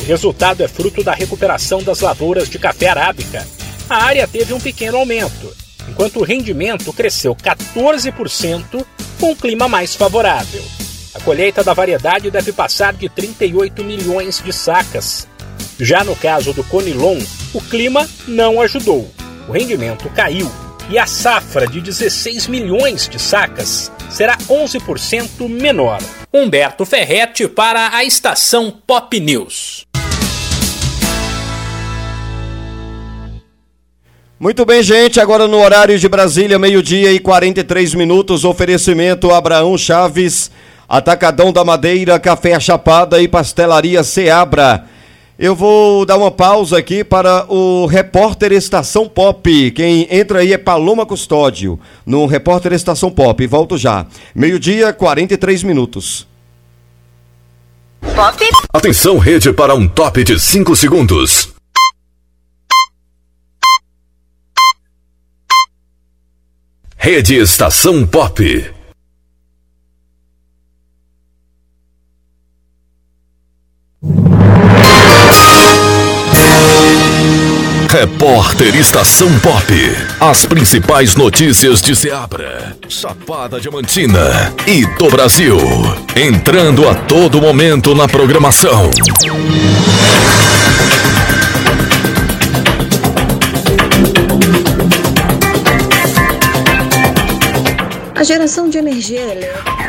O 0.00 0.02
resultado 0.02 0.64
é 0.64 0.66
fruto 0.66 1.04
da 1.04 1.14
recuperação 1.14 1.80
das 1.80 2.00
lavouras 2.00 2.50
de 2.50 2.58
café 2.58 2.88
arábica. 2.88 3.46
A 3.88 4.02
área 4.02 4.26
teve 4.26 4.52
um 4.52 4.58
pequeno 4.58 4.98
aumento, 4.98 5.54
enquanto 5.88 6.18
o 6.18 6.24
rendimento 6.24 6.92
cresceu 6.92 7.36
14% 7.36 8.84
com 9.20 9.30
um 9.30 9.36
clima 9.36 9.68
mais 9.68 9.94
favorável. 9.94 10.60
A 11.14 11.20
colheita 11.20 11.62
da 11.62 11.72
variedade 11.72 12.32
deve 12.32 12.50
passar 12.50 12.94
de 12.94 13.08
38 13.08 13.84
milhões 13.84 14.42
de 14.44 14.52
sacas. 14.52 15.28
Já 15.78 16.02
no 16.02 16.16
caso 16.16 16.52
do 16.52 16.64
Conilon, 16.64 17.20
o 17.54 17.60
clima 17.60 18.08
não 18.26 18.60
ajudou. 18.60 19.08
O 19.48 19.52
rendimento 19.52 20.10
caiu 20.10 20.50
e 20.90 20.98
a 20.98 21.06
safra 21.06 21.64
de 21.68 21.80
16 21.80 22.48
milhões 22.48 23.08
de 23.08 23.20
sacas 23.20 23.92
será 24.10 24.36
11% 24.36 25.48
menor. 25.48 25.98
Humberto 26.32 26.84
Ferretti 26.84 27.48
para 27.48 27.94
a 27.94 28.04
estação 28.04 28.70
Pop 28.86 29.18
News. 29.18 29.86
Muito 34.38 34.64
bem, 34.64 34.82
gente. 34.82 35.18
Agora 35.18 35.48
no 35.48 35.58
horário 35.58 35.98
de 35.98 36.08
Brasília, 36.08 36.58
meio-dia 36.58 37.12
e 37.12 37.18
43 37.18 37.94
minutos. 37.94 38.44
Oferecimento 38.44 39.32
Abraão 39.32 39.76
Chaves 39.76 40.50
Atacadão 40.88 41.52
da 41.52 41.62
Madeira, 41.62 42.18
Café 42.18 42.58
Chapada 42.58 43.20
e 43.20 43.28
Pastelaria 43.28 44.02
Seabra. 44.02 44.86
Eu 45.38 45.54
vou 45.54 46.04
dar 46.04 46.16
uma 46.16 46.32
pausa 46.32 46.76
aqui 46.78 47.04
para 47.04 47.46
o 47.48 47.86
repórter 47.86 48.50
Estação 48.50 49.08
Pop. 49.08 49.70
Quem 49.70 50.08
entra 50.10 50.40
aí 50.40 50.52
é 50.52 50.58
Paloma 50.58 51.06
Custódio, 51.06 51.78
no 52.04 52.26
repórter 52.26 52.72
Estação 52.72 53.08
Pop. 53.08 53.46
Volto 53.46 53.78
já. 53.78 54.04
Meio-dia, 54.34 54.92
43 54.92 55.62
minutos. 55.62 56.26
Pop. 58.00 58.44
Atenção, 58.72 59.16
rede, 59.16 59.52
para 59.52 59.76
um 59.76 59.86
top 59.86 60.24
de 60.24 60.40
5 60.40 60.74
segundos. 60.74 61.54
Rede 66.96 67.36
Estação 67.36 68.04
Pop. 68.04 68.77
Repórter 77.88 78.76
Estação 78.76 79.30
Pop. 79.40 79.64
As 80.20 80.44
principais 80.44 81.16
notícias 81.16 81.80
de 81.80 81.96
Seabra, 81.96 82.76
Chapada 82.86 83.58
Diamantina 83.58 84.52
e 84.66 84.84
do 84.98 85.08
Brasil. 85.08 85.56
Entrando 86.14 86.86
a 86.86 86.94
todo 86.94 87.40
momento 87.40 87.94
na 87.94 88.06
programação. 88.06 88.90
A 98.14 98.22
geração 98.22 98.68
de 98.68 98.76
energia 98.76 99.22
elétrica 99.22 99.87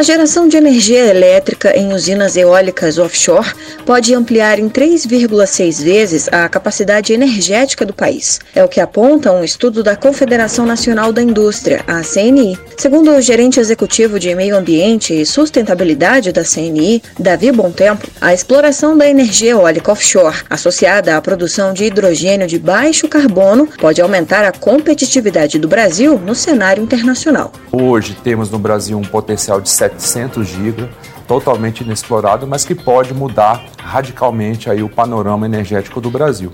A 0.00 0.02
geração 0.02 0.48
de 0.48 0.56
energia 0.56 1.10
elétrica 1.10 1.76
em 1.76 1.92
usinas 1.92 2.34
eólicas 2.34 2.96
offshore 2.96 3.52
pode 3.84 4.14
ampliar 4.14 4.58
em 4.58 4.66
3,6 4.66 5.84
vezes 5.84 6.26
a 6.32 6.48
capacidade 6.48 7.12
energética 7.12 7.84
do 7.84 7.92
país. 7.92 8.40
É 8.54 8.64
o 8.64 8.68
que 8.68 8.80
aponta 8.80 9.30
um 9.30 9.44
estudo 9.44 9.82
da 9.82 9.94
Confederação 9.94 10.64
Nacional 10.64 11.12
da 11.12 11.20
Indústria, 11.20 11.84
a 11.86 12.00
CNI. 12.00 12.58
Segundo 12.78 13.10
o 13.10 13.20
gerente 13.20 13.60
executivo 13.60 14.18
de 14.18 14.34
Meio 14.34 14.56
Ambiente 14.56 15.12
e 15.12 15.26
Sustentabilidade 15.26 16.32
da 16.32 16.44
CNI, 16.44 17.02
Davi 17.18 17.50
Tempo, 17.76 18.08
a 18.22 18.32
exploração 18.32 18.96
da 18.96 19.06
energia 19.06 19.50
eólica 19.50 19.92
offshore, 19.92 20.44
associada 20.48 21.14
à 21.14 21.20
produção 21.20 21.74
de 21.74 21.84
hidrogênio 21.84 22.46
de 22.46 22.58
baixo 22.58 23.06
carbono, 23.06 23.68
pode 23.78 24.00
aumentar 24.00 24.46
a 24.46 24.52
competitividade 24.52 25.58
do 25.58 25.68
Brasil 25.68 26.18
no 26.18 26.34
cenário 26.34 26.82
internacional. 26.82 27.52
Hoje 27.70 28.16
temos 28.24 28.50
no 28.50 28.58
Brasil 28.58 28.96
um 28.96 29.02
potencial 29.02 29.60
de 29.60 29.68
700 29.96 30.46
GB, 30.46 30.88
totalmente 31.26 31.82
inexplorado, 31.82 32.46
mas 32.46 32.64
que 32.64 32.74
pode 32.74 33.14
mudar 33.14 33.64
radicalmente 33.78 34.68
aí 34.70 34.82
o 34.82 34.88
panorama 34.88 35.46
energético 35.46 36.00
do 36.00 36.10
Brasil, 36.10 36.50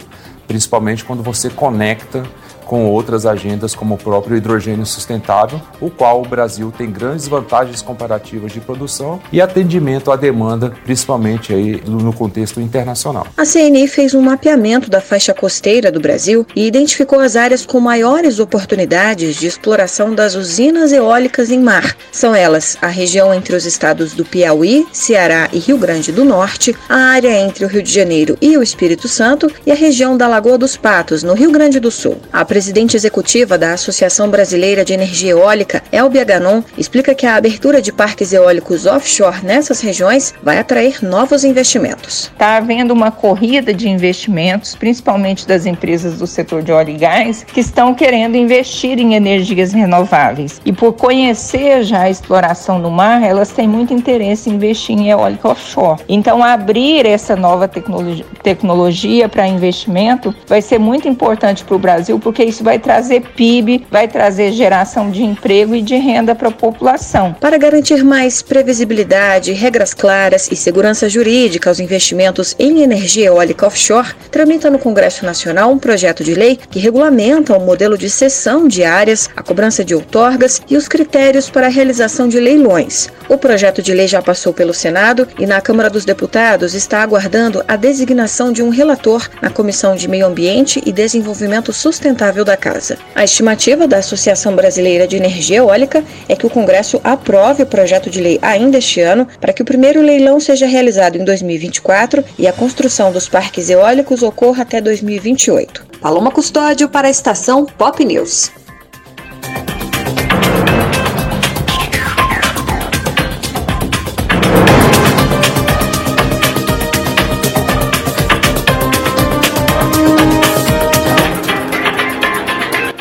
principalmente 0.46 1.04
quando 1.04 1.22
você 1.22 1.50
conecta 1.50 2.24
com 2.66 2.84
outras 2.86 3.24
agendas 3.24 3.74
como 3.74 3.94
o 3.94 3.98
próprio 3.98 4.36
hidrogênio 4.36 4.84
sustentável, 4.84 5.60
o 5.80 5.88
qual 5.88 6.20
o 6.20 6.28
Brasil 6.28 6.72
tem 6.76 6.90
grandes 6.90 7.28
vantagens 7.28 7.80
comparativas 7.80 8.52
de 8.52 8.60
produção 8.60 9.20
e 9.32 9.40
atendimento 9.40 10.10
à 10.10 10.16
demanda, 10.16 10.74
principalmente 10.84 11.54
aí 11.54 11.82
no 11.86 12.12
contexto 12.12 12.60
internacional. 12.60 13.26
A 13.36 13.44
CNI 13.44 13.86
fez 13.88 14.12
um 14.12 14.20
mapeamento 14.20 14.90
da 14.90 15.00
faixa 15.00 15.32
costeira 15.32 15.90
do 15.90 16.00
Brasil 16.00 16.46
e 16.54 16.66
identificou 16.66 17.20
as 17.20 17.36
áreas 17.36 17.64
com 17.64 17.80
maiores 17.80 18.38
oportunidades 18.38 19.36
de 19.36 19.46
exploração 19.46 20.14
das 20.14 20.34
usinas 20.34 20.92
eólicas 20.92 21.50
em 21.50 21.60
mar. 21.60 21.96
São 22.10 22.34
elas 22.34 22.76
a 22.82 22.88
região 22.88 23.32
entre 23.32 23.54
os 23.54 23.64
estados 23.64 24.12
do 24.12 24.24
Piauí, 24.24 24.86
Ceará 24.92 25.48
e 25.52 25.58
Rio 25.58 25.78
Grande 25.78 26.10
do 26.10 26.24
Norte, 26.24 26.74
a 26.88 26.96
área 26.96 27.32
entre 27.40 27.64
o 27.64 27.68
Rio 27.68 27.82
de 27.82 27.92
Janeiro 27.92 28.36
e 28.40 28.56
o 28.58 28.62
Espírito 28.62 29.06
Santo 29.06 29.50
e 29.64 29.70
a 29.70 29.74
região 29.74 30.16
da 30.16 30.26
Lagoa 30.26 30.58
dos 30.58 30.76
Patos, 30.76 31.22
no 31.22 31.34
Rio 31.34 31.52
Grande 31.52 31.78
do 31.78 31.90
Sul. 31.90 32.16
A 32.32 32.44
presidente 32.56 32.96
executiva 32.96 33.58
da 33.58 33.74
Associação 33.74 34.30
Brasileira 34.30 34.82
de 34.82 34.94
Energia 34.94 35.32
Eólica, 35.32 35.82
Elbia 35.92 36.24
Ganon, 36.24 36.62
explica 36.78 37.14
que 37.14 37.26
a 37.26 37.36
abertura 37.36 37.82
de 37.82 37.92
parques 37.92 38.32
eólicos 38.32 38.86
offshore 38.86 39.44
nessas 39.44 39.82
regiões 39.82 40.32
vai 40.42 40.56
atrair 40.56 41.04
novos 41.04 41.44
investimentos. 41.44 42.30
Está 42.32 42.56
havendo 42.56 42.94
uma 42.94 43.10
corrida 43.10 43.74
de 43.74 43.90
investimentos, 43.90 44.74
principalmente 44.74 45.46
das 45.46 45.66
empresas 45.66 46.18
do 46.18 46.26
setor 46.26 46.62
de 46.62 46.72
óleo 46.72 46.94
e 46.94 46.96
gás, 46.96 47.44
que 47.44 47.60
estão 47.60 47.92
querendo 47.92 48.38
investir 48.38 48.98
em 48.98 49.14
energias 49.14 49.74
renováveis. 49.74 50.58
E 50.64 50.72
por 50.72 50.94
conhecer 50.94 51.82
já 51.82 52.04
a 52.04 52.10
exploração 52.10 52.78
no 52.78 52.90
mar, 52.90 53.22
elas 53.22 53.50
têm 53.50 53.68
muito 53.68 53.92
interesse 53.92 54.48
em 54.48 54.54
investir 54.54 54.96
em 54.96 55.10
eólica 55.10 55.50
offshore. 55.50 56.00
Então, 56.08 56.42
abrir 56.42 57.04
essa 57.04 57.36
nova 57.36 57.68
tecnologia, 57.68 59.28
para 59.28 59.46
investimento 59.46 60.34
vai 60.48 60.62
ser 60.62 60.78
muito 60.78 61.06
importante 61.06 61.62
para 61.62 61.76
o 61.76 61.78
Brasil, 61.78 62.18
porque 62.18 62.45
isso 62.48 62.64
vai 62.64 62.78
trazer 62.78 63.22
PIB, 63.22 63.86
vai 63.90 64.08
trazer 64.08 64.52
geração 64.52 65.10
de 65.10 65.22
emprego 65.22 65.74
e 65.74 65.82
de 65.82 65.96
renda 65.96 66.34
para 66.34 66.48
a 66.48 66.52
população. 66.52 67.34
Para 67.34 67.58
garantir 67.58 68.04
mais 68.04 68.42
previsibilidade, 68.42 69.52
regras 69.52 69.94
claras 69.94 70.48
e 70.50 70.56
segurança 70.56 71.08
jurídica 71.08 71.70
aos 71.70 71.80
investimentos 71.80 72.54
em 72.58 72.82
energia 72.82 73.26
eólica 73.26 73.66
offshore, 73.66 74.14
tramita 74.30 74.70
no 74.70 74.78
Congresso 74.78 75.24
Nacional 75.24 75.70
um 75.70 75.78
projeto 75.78 76.22
de 76.22 76.34
lei 76.34 76.58
que 76.70 76.78
regulamenta 76.78 77.56
o 77.56 77.64
modelo 77.64 77.96
de 77.96 78.10
cessão 78.10 78.68
de 78.68 78.84
áreas, 78.84 79.28
a 79.36 79.42
cobrança 79.42 79.84
de 79.84 79.94
outorgas 79.94 80.60
e 80.68 80.76
os 80.76 80.88
critérios 80.88 81.48
para 81.48 81.66
a 81.66 81.70
realização 81.70 82.28
de 82.28 82.38
leilões. 82.38 83.08
O 83.28 83.38
projeto 83.38 83.82
de 83.82 83.92
lei 83.92 84.06
já 84.06 84.22
passou 84.22 84.52
pelo 84.52 84.74
Senado 84.74 85.26
e 85.38 85.46
na 85.46 85.60
Câmara 85.60 85.90
dos 85.90 86.04
Deputados 86.04 86.74
está 86.74 87.02
aguardando 87.02 87.64
a 87.66 87.76
designação 87.76 88.52
de 88.52 88.62
um 88.62 88.68
relator 88.68 89.28
na 89.40 89.50
Comissão 89.50 89.96
de 89.96 90.08
Meio 90.08 90.26
Ambiente 90.26 90.82
e 90.84 90.92
Desenvolvimento 90.92 91.72
Sustentável 91.72 92.35
da 92.44 92.56
casa. 92.56 92.98
A 93.14 93.24
estimativa 93.24 93.86
da 93.86 93.98
Associação 93.98 94.54
Brasileira 94.54 95.06
de 95.06 95.16
Energia 95.16 95.58
Eólica 95.58 96.04
é 96.28 96.36
que 96.36 96.46
o 96.46 96.50
Congresso 96.50 97.00
aprove 97.02 97.62
o 97.62 97.66
projeto 97.66 98.10
de 98.10 98.20
lei 98.20 98.38
ainda 98.42 98.78
este 98.78 99.00
ano 99.00 99.26
para 99.40 99.52
que 99.52 99.62
o 99.62 99.64
primeiro 99.64 100.02
leilão 100.02 100.38
seja 100.40 100.66
realizado 100.66 101.16
em 101.16 101.24
2024 101.24 102.24
e 102.38 102.46
a 102.46 102.52
construção 102.52 103.12
dos 103.12 103.28
parques 103.28 103.70
eólicos 103.70 104.22
ocorra 104.22 104.62
até 104.62 104.80
2028. 104.80 105.86
Paloma 106.00 106.30
Custódio 106.30 106.88
para 106.88 107.08
a 107.08 107.10
estação 107.10 107.64
Pop 107.64 108.04
News. 108.04 108.65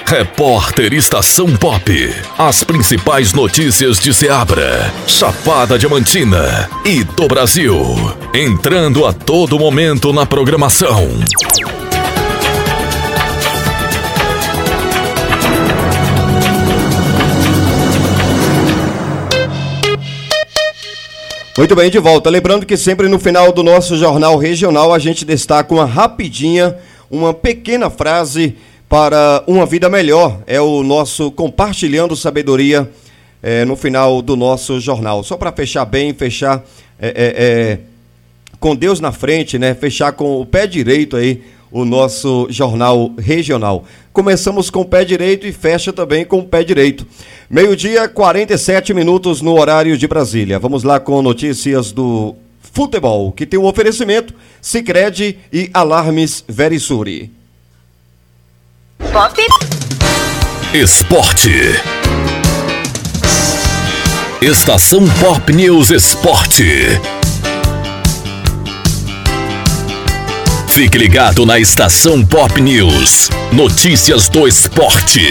Repórter 0.07 0.93
Estação 0.93 1.57
Pop. 1.57 1.91
As 2.37 2.63
principais 2.63 3.33
notícias 3.33 3.97
de 3.97 4.13
Seabra, 4.13 4.93
Chapada 5.07 5.79
Diamantina 5.79 6.69
e 6.85 7.03
do 7.03 7.27
Brasil. 7.27 7.75
Entrando 8.31 9.03
a 9.03 9.11
todo 9.11 9.57
momento 9.57 10.13
na 10.13 10.23
programação. 10.23 11.09
Muito 21.57 21.75
bem, 21.75 21.89
de 21.89 21.97
volta. 21.97 22.29
Lembrando 22.29 22.67
que 22.67 22.77
sempre 22.77 23.07
no 23.07 23.17
final 23.17 23.51
do 23.51 23.63
nosso 23.63 23.97
jornal 23.97 24.37
regional 24.37 24.93
a 24.93 24.99
gente 24.99 25.25
destaca 25.25 25.73
uma 25.73 25.85
rapidinha, 25.85 26.77
uma 27.09 27.33
pequena 27.33 27.89
frase 27.89 28.55
para 28.87 29.43
uma 29.47 29.65
vida 29.65 29.89
melhor. 29.89 30.39
É 30.47 30.59
o 30.61 30.83
nosso 30.83 31.31
compartilhando 31.31 32.15
sabedoria 32.15 32.89
é, 33.41 33.65
no 33.65 33.75
final 33.75 34.21
do 34.21 34.35
nosso 34.35 34.79
jornal. 34.79 35.23
Só 35.23 35.37
para 35.37 35.51
fechar 35.51 35.85
bem, 35.85 36.13
fechar 36.13 36.63
é, 36.99 37.13
é, 37.15 37.79
com 38.59 38.75
Deus 38.75 38.99
na 38.99 39.11
frente, 39.11 39.59
né? 39.59 39.73
Fechar 39.73 40.11
com 40.13 40.41
o 40.41 40.45
pé 40.45 40.65
direito 40.65 41.15
aí 41.15 41.43
o 41.71 41.83
nosso 41.83 42.47
jornal 42.49 43.11
regional. 43.17 43.83
Começamos 44.13 44.69
com 44.69 44.79
o 44.79 44.85
pé 44.85 45.03
direito 45.03 45.45
e 45.45 45.51
fecha 45.51 45.91
também 45.91 46.23
com 46.23 46.39
o 46.39 46.45
pé 46.45 46.63
direito. 46.63 47.05
Meio-dia, 47.49 48.07
47 48.07 48.93
minutos 48.93 49.41
no 49.41 49.59
horário 49.59 49.97
de 49.97 50.07
Brasília. 50.07 50.57
Vamos 50.57 50.83
lá 50.83 51.01
com 51.01 51.21
notícias 51.21 51.91
do 51.91 52.33
futebol, 52.61 53.31
que 53.33 53.45
tem 53.45 53.59
um 53.59 53.65
oferecimento 53.65 54.33
Sicredi 54.61 55.37
e 55.51 55.69
Alarmes 55.73 56.45
Verisuri. 56.47 57.34
Pop. 58.99 59.41
Esporte. 60.73 61.51
Estação 64.41 65.07
Pop 65.19 65.53
News 65.53 65.89
Esporte. 65.89 66.99
Fique 70.67 70.97
ligado 70.97 71.45
na 71.45 71.59
Estação 71.59 72.25
Pop 72.25 72.59
News. 72.61 73.29
Notícias 73.51 74.29
do 74.29 74.47
esporte. 74.47 75.21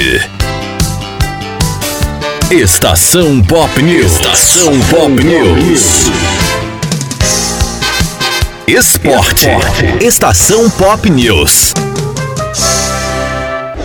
Estação 2.50 3.42
Pop 3.42 3.82
News. 3.82 4.12
Estação 4.12 4.80
Pop 4.90 5.24
News. 5.24 6.10
Esporte. 8.66 9.48
Estação 10.00 10.70
Pop 10.70 11.08
News. 11.10 11.74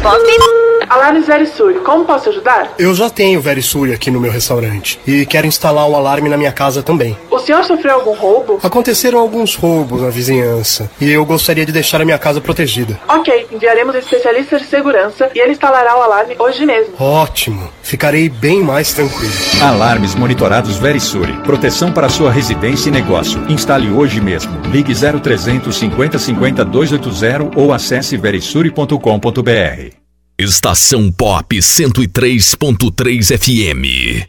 Pop. 0.02 0.79
Alarmes 0.90 1.28
Verisuri, 1.28 1.80
como 1.82 2.04
posso 2.04 2.30
ajudar? 2.30 2.74
Eu 2.80 2.96
já 2.96 3.12
tenho 3.12 3.40
Verisuri 3.40 3.94
aqui 3.94 4.10
no 4.10 4.20
meu 4.20 4.32
restaurante 4.32 5.00
e 5.06 5.24
quero 5.24 5.46
instalar 5.46 5.88
um 5.88 5.96
alarme 5.96 6.30
na 6.30 6.36
minha 6.36 6.52
casa 6.52 6.82
também. 6.82 7.16
O 7.30 7.38
senhor 7.38 7.64
sofreu 7.64 7.94
algum 7.94 8.14
roubo? 8.14 8.60
Aconteceram 8.64 9.20
alguns 9.20 9.56
roubos 9.56 10.02
na 10.02 10.10
vizinhança 10.10 10.90
e 11.00 11.12
eu 11.12 11.24
gostaria 11.26 11.64
de 11.64 11.72
deixar 11.72 12.02
a 12.02 12.06
minha 12.06 12.18
casa 12.18 12.42
protegida. 12.42 13.00
Ok, 13.08 13.48
enviaremos 13.52 13.94
um 13.94 14.00
especialista 14.00 14.58
de 14.58 14.66
segurança 14.66 15.30
e 15.36 15.40
ele 15.40 15.52
instalará 15.52 15.96
o 15.96 16.02
alarme 16.02 16.36
hoje 16.40 16.66
mesmo. 16.66 16.94
Ótimo, 17.00 17.70
ficarei 17.84 18.28
bem 18.28 18.64
mais 18.64 18.92
tranquilo. 18.92 19.32
Alarmes 19.62 20.16
monitorados 20.16 20.78
Verisuri, 20.78 21.34
proteção 21.44 21.92
para 21.92 22.10
sua 22.10 22.32
residência 22.32 22.90
e 22.90 22.92
negócio. 22.92 23.40
Instale 23.48 23.92
hoje 23.92 24.20
mesmo. 24.20 24.60
Ligue 24.72 24.94
0300 24.94 25.76
50 25.78 26.18
50 26.18 26.66
280 26.66 27.60
ou 27.60 27.72
acesse 27.72 28.18
verisuri.com.br. 28.18 29.99
Estação 30.42 31.12
Pop 31.12 31.54
103.3 31.54 33.38
FM. 33.38 34.26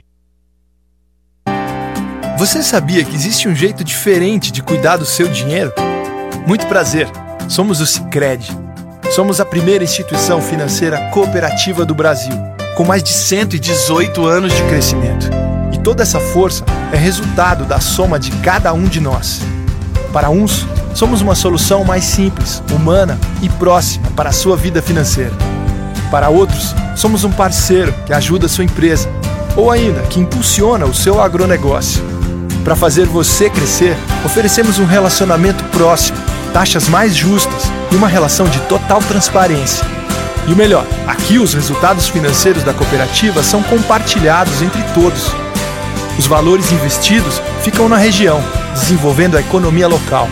Você 2.36 2.64
sabia 2.64 3.04
que 3.04 3.14
existe 3.14 3.46
um 3.46 3.54
jeito 3.54 3.84
diferente 3.84 4.50
de 4.50 4.60
cuidar 4.60 4.96
do 4.96 5.06
seu 5.06 5.28
dinheiro? 5.28 5.72
Muito 6.48 6.66
prazer. 6.66 7.06
Somos 7.48 7.80
o 7.80 7.86
Sicredi. 7.86 8.50
Somos 9.12 9.40
a 9.40 9.44
primeira 9.44 9.84
instituição 9.84 10.42
financeira 10.42 10.98
cooperativa 11.10 11.86
do 11.86 11.94
Brasil, 11.94 12.34
com 12.76 12.82
mais 12.84 13.04
de 13.04 13.10
118 13.10 14.26
anos 14.26 14.52
de 14.52 14.64
crescimento. 14.64 15.30
E 15.72 15.78
toda 15.78 16.02
essa 16.02 16.18
força 16.18 16.64
é 16.92 16.96
resultado 16.96 17.64
da 17.64 17.78
soma 17.78 18.18
de 18.18 18.32
cada 18.38 18.72
um 18.72 18.86
de 18.86 18.98
nós. 18.98 19.42
Para 20.12 20.28
uns, 20.28 20.66
somos 20.92 21.22
uma 21.22 21.36
solução 21.36 21.84
mais 21.84 22.02
simples, 22.02 22.60
humana 22.72 23.16
e 23.40 23.48
próxima 23.48 24.10
para 24.16 24.30
a 24.30 24.32
sua 24.32 24.56
vida 24.56 24.82
financeira. 24.82 25.59
Para 26.10 26.28
outros, 26.28 26.74
somos 26.96 27.22
um 27.22 27.30
parceiro 27.30 27.94
que 28.04 28.12
ajuda 28.12 28.46
a 28.46 28.48
sua 28.48 28.64
empresa 28.64 29.08
ou 29.56 29.70
ainda 29.70 30.00
que 30.02 30.18
impulsiona 30.18 30.84
o 30.84 30.94
seu 30.94 31.20
agronegócio. 31.20 32.02
Para 32.64 32.74
fazer 32.74 33.06
você 33.06 33.48
crescer, 33.48 33.96
oferecemos 34.24 34.78
um 34.78 34.84
relacionamento 34.84 35.62
próximo, 35.64 36.18
taxas 36.52 36.88
mais 36.88 37.16
justas 37.16 37.70
e 37.92 37.96
uma 37.96 38.08
relação 38.08 38.46
de 38.46 38.58
total 38.62 39.00
transparência. 39.02 39.86
E 40.48 40.52
o 40.52 40.56
melhor, 40.56 40.84
aqui 41.06 41.38
os 41.38 41.54
resultados 41.54 42.08
financeiros 42.08 42.64
da 42.64 42.74
cooperativa 42.74 43.42
são 43.42 43.62
compartilhados 43.62 44.62
entre 44.62 44.82
todos. 44.94 45.32
Os 46.18 46.26
valores 46.26 46.72
investidos 46.72 47.40
ficam 47.62 47.88
na 47.88 47.96
região, 47.96 48.42
desenvolvendo 48.74 49.36
a 49.36 49.40
economia 49.40 49.86
local. 49.86 50.28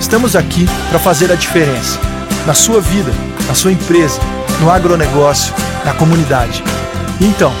Estamos 0.00 0.34
aqui 0.34 0.68
para 0.90 0.98
fazer 0.98 1.30
a 1.30 1.36
diferença 1.36 1.98
na 2.44 2.54
sua 2.54 2.80
vida, 2.80 3.12
na 3.46 3.54
sua 3.54 3.72
empresa 3.72 4.20
no 4.62 4.70
agronegócio, 4.70 5.52
na 5.84 5.92
comunidade. 5.92 6.62
Então, 7.20 7.52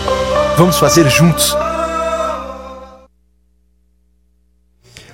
vamos 0.56 0.78
fazer 0.78 1.08
juntos. 1.10 1.56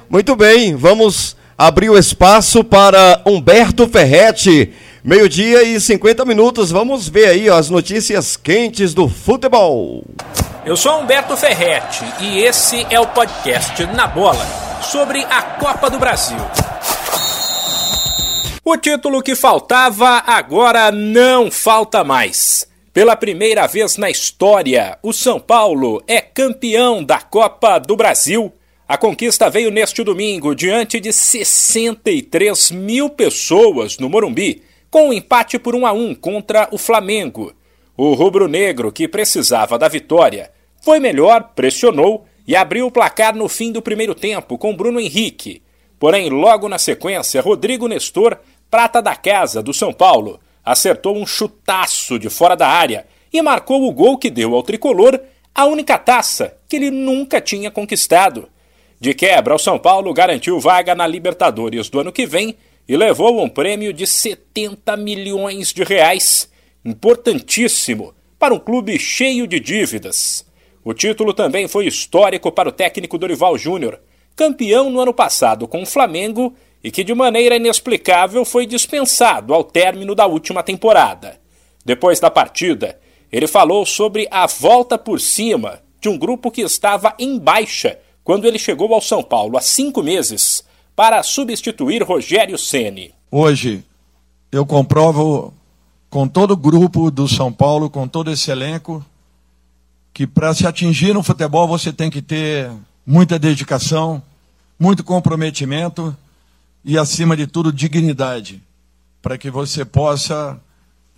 Muito 0.08 0.36
bem, 0.36 0.76
vamos 0.76 1.34
abrir 1.56 1.88
o 1.88 1.96
espaço 1.96 2.62
para 2.62 3.22
Humberto 3.24 3.88
Ferretti. 3.88 4.70
Meio-dia 5.02 5.62
e 5.62 5.80
50 5.80 6.26
minutos. 6.26 6.70
Vamos 6.70 7.08
ver 7.08 7.28
aí 7.28 7.48
ó, 7.48 7.56
as 7.56 7.70
notícias 7.70 8.36
quentes 8.36 8.92
do 8.92 9.08
futebol. 9.08 10.04
Eu 10.66 10.76
sou 10.76 11.00
Humberto 11.00 11.34
Ferretti 11.38 12.04
e 12.20 12.40
esse 12.40 12.86
é 12.90 13.00
o 13.00 13.06
podcast 13.06 13.86
Na 13.86 14.06
Bola 14.06 14.46
sobre 14.82 15.24
a 15.24 15.40
Copa 15.40 15.88
do 15.88 15.98
Brasil. 15.98 16.38
O 18.70 18.76
título 18.76 19.22
que 19.22 19.34
faltava 19.34 20.22
agora 20.26 20.92
não 20.92 21.50
falta 21.50 22.04
mais. 22.04 22.68
Pela 22.92 23.16
primeira 23.16 23.66
vez 23.66 23.96
na 23.96 24.10
história, 24.10 24.98
o 25.02 25.10
São 25.10 25.40
Paulo 25.40 26.02
é 26.06 26.20
campeão 26.20 27.02
da 27.02 27.18
Copa 27.18 27.78
do 27.78 27.96
Brasil. 27.96 28.52
A 28.86 28.98
conquista 28.98 29.48
veio 29.48 29.70
neste 29.70 30.04
domingo 30.04 30.54
diante 30.54 31.00
de 31.00 31.14
63 31.14 32.70
mil 32.72 33.08
pessoas 33.08 33.96
no 33.96 34.10
Morumbi, 34.10 34.62
com 34.90 35.08
um 35.08 35.12
empate 35.14 35.58
por 35.58 35.74
1 35.74 35.86
a 35.86 35.92
1 35.92 36.14
contra 36.16 36.68
o 36.70 36.76
Flamengo. 36.76 37.54
O 37.96 38.12
rubro-negro, 38.12 38.92
que 38.92 39.08
precisava 39.08 39.78
da 39.78 39.88
vitória, 39.88 40.50
foi 40.82 41.00
melhor, 41.00 41.52
pressionou 41.56 42.26
e 42.46 42.54
abriu 42.54 42.88
o 42.88 42.92
placar 42.92 43.34
no 43.34 43.48
fim 43.48 43.72
do 43.72 43.80
primeiro 43.80 44.14
tempo 44.14 44.58
com 44.58 44.76
Bruno 44.76 45.00
Henrique. 45.00 45.62
Porém, 45.98 46.28
logo 46.28 46.68
na 46.68 46.78
sequência, 46.78 47.40
Rodrigo 47.40 47.88
Nestor 47.88 48.38
prata 48.70 49.00
da 49.00 49.16
casa 49.16 49.62
do 49.62 49.72
São 49.72 49.92
Paulo, 49.92 50.40
acertou 50.64 51.16
um 51.16 51.26
chutaço 51.26 52.18
de 52.18 52.28
fora 52.28 52.54
da 52.54 52.68
área 52.68 53.06
e 53.32 53.40
marcou 53.40 53.86
o 53.86 53.92
gol 53.92 54.18
que 54.18 54.30
deu 54.30 54.54
ao 54.54 54.62
tricolor 54.62 55.18
a 55.54 55.64
única 55.64 55.98
taça 55.98 56.56
que 56.68 56.76
ele 56.76 56.90
nunca 56.90 57.40
tinha 57.40 57.70
conquistado. 57.70 58.48
De 59.00 59.14
quebra, 59.14 59.54
o 59.54 59.58
São 59.58 59.78
Paulo 59.78 60.12
garantiu 60.12 60.60
vaga 60.60 60.94
na 60.94 61.06
Libertadores 61.06 61.88
do 61.88 62.00
ano 62.00 62.12
que 62.12 62.26
vem 62.26 62.56
e 62.88 62.96
levou 62.96 63.42
um 63.42 63.48
prêmio 63.48 63.92
de 63.92 64.06
70 64.06 64.96
milhões 64.96 65.72
de 65.72 65.82
reais, 65.84 66.50
importantíssimo 66.84 68.14
para 68.38 68.54
um 68.54 68.58
clube 68.58 68.98
cheio 68.98 69.46
de 69.46 69.58
dívidas. 69.58 70.46
O 70.84 70.94
título 70.94 71.34
também 71.34 71.68
foi 71.68 71.86
histórico 71.86 72.50
para 72.50 72.68
o 72.68 72.72
técnico 72.72 73.18
Dorival 73.18 73.58
Júnior, 73.58 74.00
campeão 74.34 74.88
no 74.88 75.00
ano 75.00 75.12
passado 75.12 75.66
com 75.66 75.82
o 75.82 75.86
Flamengo 75.86 76.54
e 76.82 76.90
que 76.90 77.02
de 77.02 77.14
maneira 77.14 77.56
inexplicável 77.56 78.44
foi 78.44 78.66
dispensado 78.66 79.52
ao 79.52 79.64
término 79.64 80.14
da 80.14 80.26
última 80.26 80.62
temporada. 80.62 81.40
Depois 81.84 82.20
da 82.20 82.30
partida, 82.30 82.98
ele 83.32 83.46
falou 83.46 83.84
sobre 83.84 84.28
a 84.30 84.46
volta 84.46 84.96
por 84.96 85.20
cima 85.20 85.80
de 86.00 86.08
um 86.08 86.16
grupo 86.16 86.50
que 86.50 86.60
estava 86.60 87.14
em 87.18 87.38
baixa 87.38 87.98
quando 88.22 88.46
ele 88.46 88.58
chegou 88.58 88.92
ao 88.94 89.00
São 89.00 89.22
Paulo 89.22 89.56
há 89.56 89.60
cinco 89.60 90.02
meses 90.02 90.64
para 90.94 91.22
substituir 91.22 92.02
Rogério 92.02 92.58
Ceni. 92.58 93.14
Hoje 93.30 93.84
eu 94.50 94.64
comprovo 94.64 95.52
com 96.10 96.26
todo 96.26 96.52
o 96.52 96.56
grupo 96.56 97.10
do 97.10 97.28
São 97.28 97.52
Paulo, 97.52 97.90
com 97.90 98.08
todo 98.08 98.30
esse 98.30 98.50
elenco, 98.50 99.04
que 100.14 100.26
para 100.26 100.54
se 100.54 100.66
atingir 100.66 101.12
no 101.12 101.22
futebol 101.22 101.68
você 101.68 101.92
tem 101.92 102.10
que 102.10 102.22
ter 102.22 102.70
muita 103.06 103.38
dedicação, 103.38 104.22
muito 104.78 105.04
comprometimento 105.04 106.16
e, 106.88 106.96
acima 106.96 107.36
de 107.36 107.46
tudo, 107.46 107.70
dignidade, 107.70 108.62
para 109.20 109.36
que 109.36 109.50
você 109.50 109.84
possa 109.84 110.58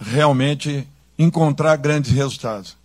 realmente 0.01 0.85
encontrar 1.17 1.77
grandes 1.77 2.11
resultados. 2.11 2.77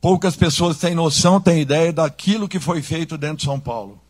Poucas 0.00 0.34
pessoas 0.34 0.76
têm 0.76 0.96
noção, 0.96 1.40
têm 1.40 1.60
ideia 1.60 1.92
daquilo 1.92 2.48
que 2.48 2.58
foi 2.58 2.82
feito 2.82 3.16
dentro 3.16 3.36
de 3.36 3.44
São 3.44 3.60
Paulo. 3.60 4.00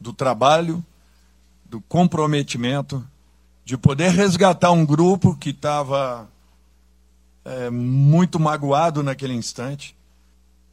Do 0.00 0.10
trabalho, 0.10 0.82
do 1.66 1.82
comprometimento, 1.82 3.06
de 3.62 3.76
poder 3.76 4.08
resgatar 4.12 4.70
um 4.70 4.86
grupo 4.86 5.36
que 5.36 5.50
estava 5.50 6.26
é, 7.44 7.68
muito 7.68 8.40
magoado 8.40 9.02
naquele 9.02 9.34
instante, 9.34 9.94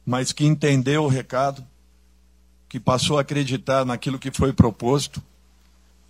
mas 0.06 0.32
que 0.32 0.46
entendeu 0.46 1.04
o 1.04 1.08
recado, 1.08 1.62
que 2.66 2.80
passou 2.80 3.18
a 3.18 3.20
acreditar 3.20 3.84
naquilo 3.84 4.18
que 4.18 4.30
foi 4.30 4.54
proposto 4.54 5.22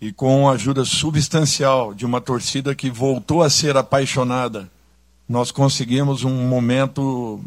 e 0.03 0.11
com 0.11 0.49
a 0.49 0.51
ajuda 0.51 0.83
substancial 0.83 1.93
de 1.93 2.05
uma 2.05 2.19
torcida 2.19 2.75
que 2.75 2.89
voltou 2.89 3.41
a 3.41 3.49
ser 3.49 3.77
apaixonada, 3.77 4.69
nós 5.29 5.49
conseguimos 5.49 6.25
um 6.25 6.45
momento 6.45 7.39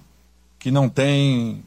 que 0.59 0.71
não 0.71 0.89
tem, 0.89 1.63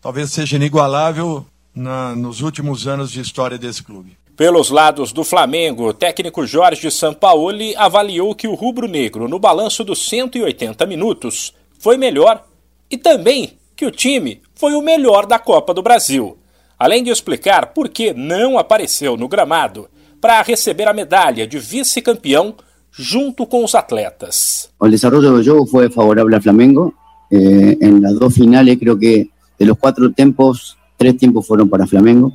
talvez 0.00 0.32
seja 0.32 0.56
inigualável 0.56 1.46
na, 1.72 2.16
nos 2.16 2.40
últimos 2.40 2.88
anos 2.88 3.12
de 3.12 3.20
história 3.20 3.56
desse 3.56 3.84
clube. 3.84 4.18
Pelos 4.36 4.68
lados 4.68 5.12
do 5.12 5.22
Flamengo, 5.22 5.90
o 5.90 5.94
técnico 5.94 6.44
Jorge 6.44 6.90
Sampaoli 6.90 7.76
avaliou 7.76 8.34
que 8.34 8.48
o 8.48 8.54
rubro-negro, 8.54 9.28
no 9.28 9.38
balanço 9.38 9.84
dos 9.84 10.08
180 10.08 10.84
minutos, 10.86 11.54
foi 11.78 11.96
melhor 11.96 12.44
e 12.90 12.98
também 12.98 13.56
que 13.76 13.86
o 13.86 13.92
time 13.92 14.42
foi 14.56 14.74
o 14.74 14.82
melhor 14.82 15.24
da 15.24 15.38
Copa 15.38 15.72
do 15.72 15.82
Brasil. 15.82 16.36
Além 16.76 17.04
de 17.04 17.10
explicar 17.10 17.66
por 17.66 17.88
que 17.88 18.12
não 18.12 18.58
apareceu 18.58 19.16
no 19.16 19.28
gramado 19.28 19.88
para 20.22 20.40
receber 20.44 20.86
a 20.86 20.94
medalha 20.94 21.48
de 21.48 21.58
vice-campeão 21.58 22.54
junto 22.96 23.44
con 23.44 23.62
los 23.62 23.74
atletas. 23.74 24.70
El 24.80 24.92
desarrollo 24.92 25.32
del 25.32 25.44
juego 25.44 25.66
fue 25.66 25.90
favorable 25.90 26.36
al 26.36 26.42
Flamengo. 26.42 26.94
Eh, 27.28 27.76
en 27.80 28.00
las 28.00 28.14
dos 28.14 28.32
finales 28.32 28.78
creo 28.78 28.96
que 28.96 29.30
de 29.58 29.66
los 29.66 29.76
cuatro 29.76 30.12
tiempos, 30.12 30.78
tres 30.96 31.16
tiempos 31.16 31.44
fueron 31.44 31.68
para 31.68 31.88
Flamengo. 31.88 32.32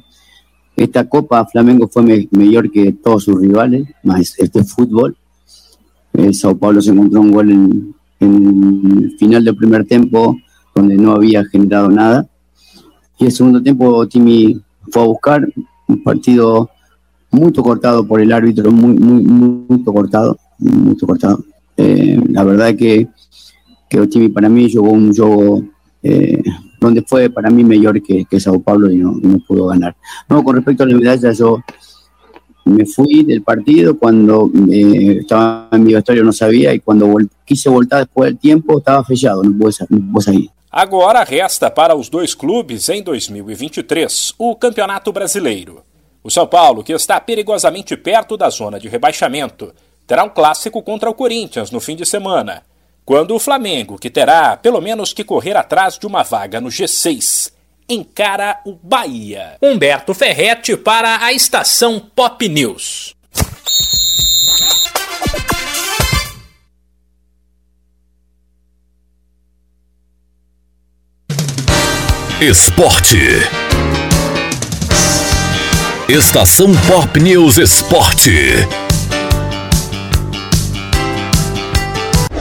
Esta 0.76 1.08
Copa 1.08 1.46
Flamengo 1.46 1.88
fue 1.88 2.28
mejor 2.30 2.70
que 2.70 2.92
todos 2.92 3.24
sus 3.24 3.40
rivales, 3.40 3.88
más 4.04 4.36
este 4.38 4.66
fútbol. 4.66 5.16
Eh, 6.12 6.34
Sao 6.34 6.58
Paulo 6.58 6.82
se 6.82 6.92
encontró 6.92 7.22
un 7.22 7.32
gol 7.32 7.52
en, 7.52 7.96
el 8.20 9.16
final 9.18 9.46
del 9.46 9.56
primer 9.56 9.86
tiempo 9.86 10.36
donde 10.76 10.98
no 10.98 11.14
había 11.14 11.46
generado 11.46 11.90
nada. 11.90 12.28
Y 13.18 13.28
el 13.28 13.32
segundo 13.32 13.64
tiempo 13.64 14.06
Timmy 14.10 14.62
fue 14.92 15.04
a 15.04 15.06
buscar 15.06 15.48
un 15.88 16.04
partido 16.04 16.70
muy 17.32 17.52
cortado 17.54 18.08
por 18.08 18.22
el 18.22 18.32
árbitro, 18.32 18.72
muy, 18.72 18.94
muy, 18.94 19.24
muy 19.24 19.84
cortado 19.84 20.38
mucho 20.60 21.06
cortado. 21.06 21.44
Eh, 21.76 22.20
la 22.30 22.44
verdad 22.44 22.76
que, 22.76 23.08
que 23.90 24.00
Ochimi 24.00 24.30
para 24.30 24.50
mí 24.50 24.72
jugó 24.72 24.92
un 24.92 25.14
juego 25.14 25.64
eh, 26.04 26.42
donde 26.80 27.02
fue 27.04 27.30
para 27.30 27.50
mí 27.50 27.64
mejor 27.64 28.02
que, 28.02 28.26
que 28.26 28.40
Sao 28.40 28.62
Paulo 28.62 28.92
y 28.92 28.98
no, 28.98 29.14
no, 29.22 29.40
pudo 29.48 29.68
ganar. 29.68 29.96
No, 30.30 30.44
con 30.44 30.56
respecto 30.56 30.84
a 30.84 30.88
la 30.88 30.96
medalla, 30.96 31.32
yo 31.32 31.60
me 32.66 32.86
fui 32.86 33.24
del 33.24 33.44
partido 33.44 33.98
cuando 33.98 34.52
eh, 34.70 35.20
estaba 35.22 35.70
en 35.72 35.84
mi 35.84 35.94
vestuario, 35.94 36.24
no 36.24 36.34
sabía, 36.34 36.74
y 36.74 36.80
cuando 36.80 37.16
quise 37.46 37.70
voltar 37.70 38.00
después 38.00 38.30
del 38.30 38.38
tiempo, 38.38 38.80
estaba 38.80 39.04
fechado, 39.04 39.44
no 39.44 39.58
pude, 39.58 39.74
no 39.90 40.14
pude. 40.14 40.50
Agora 40.70 41.24
resta 41.24 41.74
para 41.74 41.96
os 41.96 42.10
dois 42.10 42.36
clubes 42.36 42.90
em 42.90 43.02
2023 43.02 44.34
o 44.38 44.56
Campeonato 44.56 45.12
Brasileiro. 45.14 45.87
O 46.28 46.30
São 46.30 46.46
Paulo, 46.46 46.84
que 46.84 46.92
está 46.92 47.22
perigosamente 47.22 47.96
perto 47.96 48.36
da 48.36 48.50
zona 48.50 48.78
de 48.78 48.90
rebaixamento, 48.90 49.74
terá 50.06 50.26
um 50.26 50.30
clássico 50.30 50.84
contra 50.84 51.10
o 51.10 51.14
Corinthians 51.14 51.72
no 51.72 51.80
fim 51.80 51.96
de 51.96 52.06
semana, 52.06 52.64
quando 53.06 53.34
o 53.34 53.40
Flamengo, 53.40 53.98
que 53.98 54.10
terá 54.10 54.58
pelo 54.58 54.82
menos 54.82 55.14
que 55.14 55.24
correr 55.24 55.56
atrás 55.56 55.98
de 55.98 56.06
uma 56.06 56.24
vaga 56.24 56.60
no 56.60 56.68
G6, 56.68 57.54
encara 57.88 58.60
o 58.66 58.74
Bahia. 58.74 59.56
Humberto 59.62 60.14
Ferretti 60.14 60.76
para 60.76 61.24
a 61.24 61.32
estação 61.32 61.98
Pop 61.98 62.46
News. 62.50 63.16
Esporte. 72.42 73.18
Estação 76.10 76.72
Pop 76.88 77.20
News 77.20 77.58
Esporte. 77.58 78.32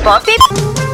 Pop. 0.04 0.85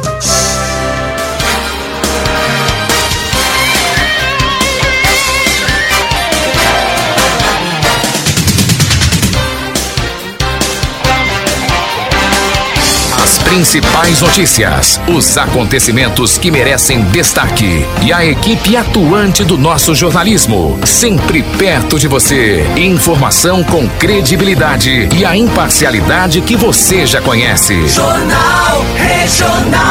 Principais 13.43 14.21
notícias, 14.21 14.99
os 15.07 15.37
acontecimentos 15.37 16.37
que 16.37 16.49
merecem 16.49 17.03
destaque 17.05 17.85
e 18.01 18.11
a 18.11 18.25
equipe 18.25 18.75
atuante 18.75 19.43
do 19.43 19.57
nosso 19.57 19.93
jornalismo, 19.93 20.79
sempre 20.85 21.43
perto 21.43 21.99
de 21.99 22.07
você. 22.07 22.65
Informação 22.75 23.63
com 23.63 23.87
credibilidade 23.87 25.09
e 25.15 25.25
a 25.25 25.35
imparcialidade 25.35 26.41
que 26.41 26.55
você 26.55 27.05
já 27.05 27.21
conhece. 27.21 27.87
Jornal 27.87 28.85
Regional. 28.95 29.83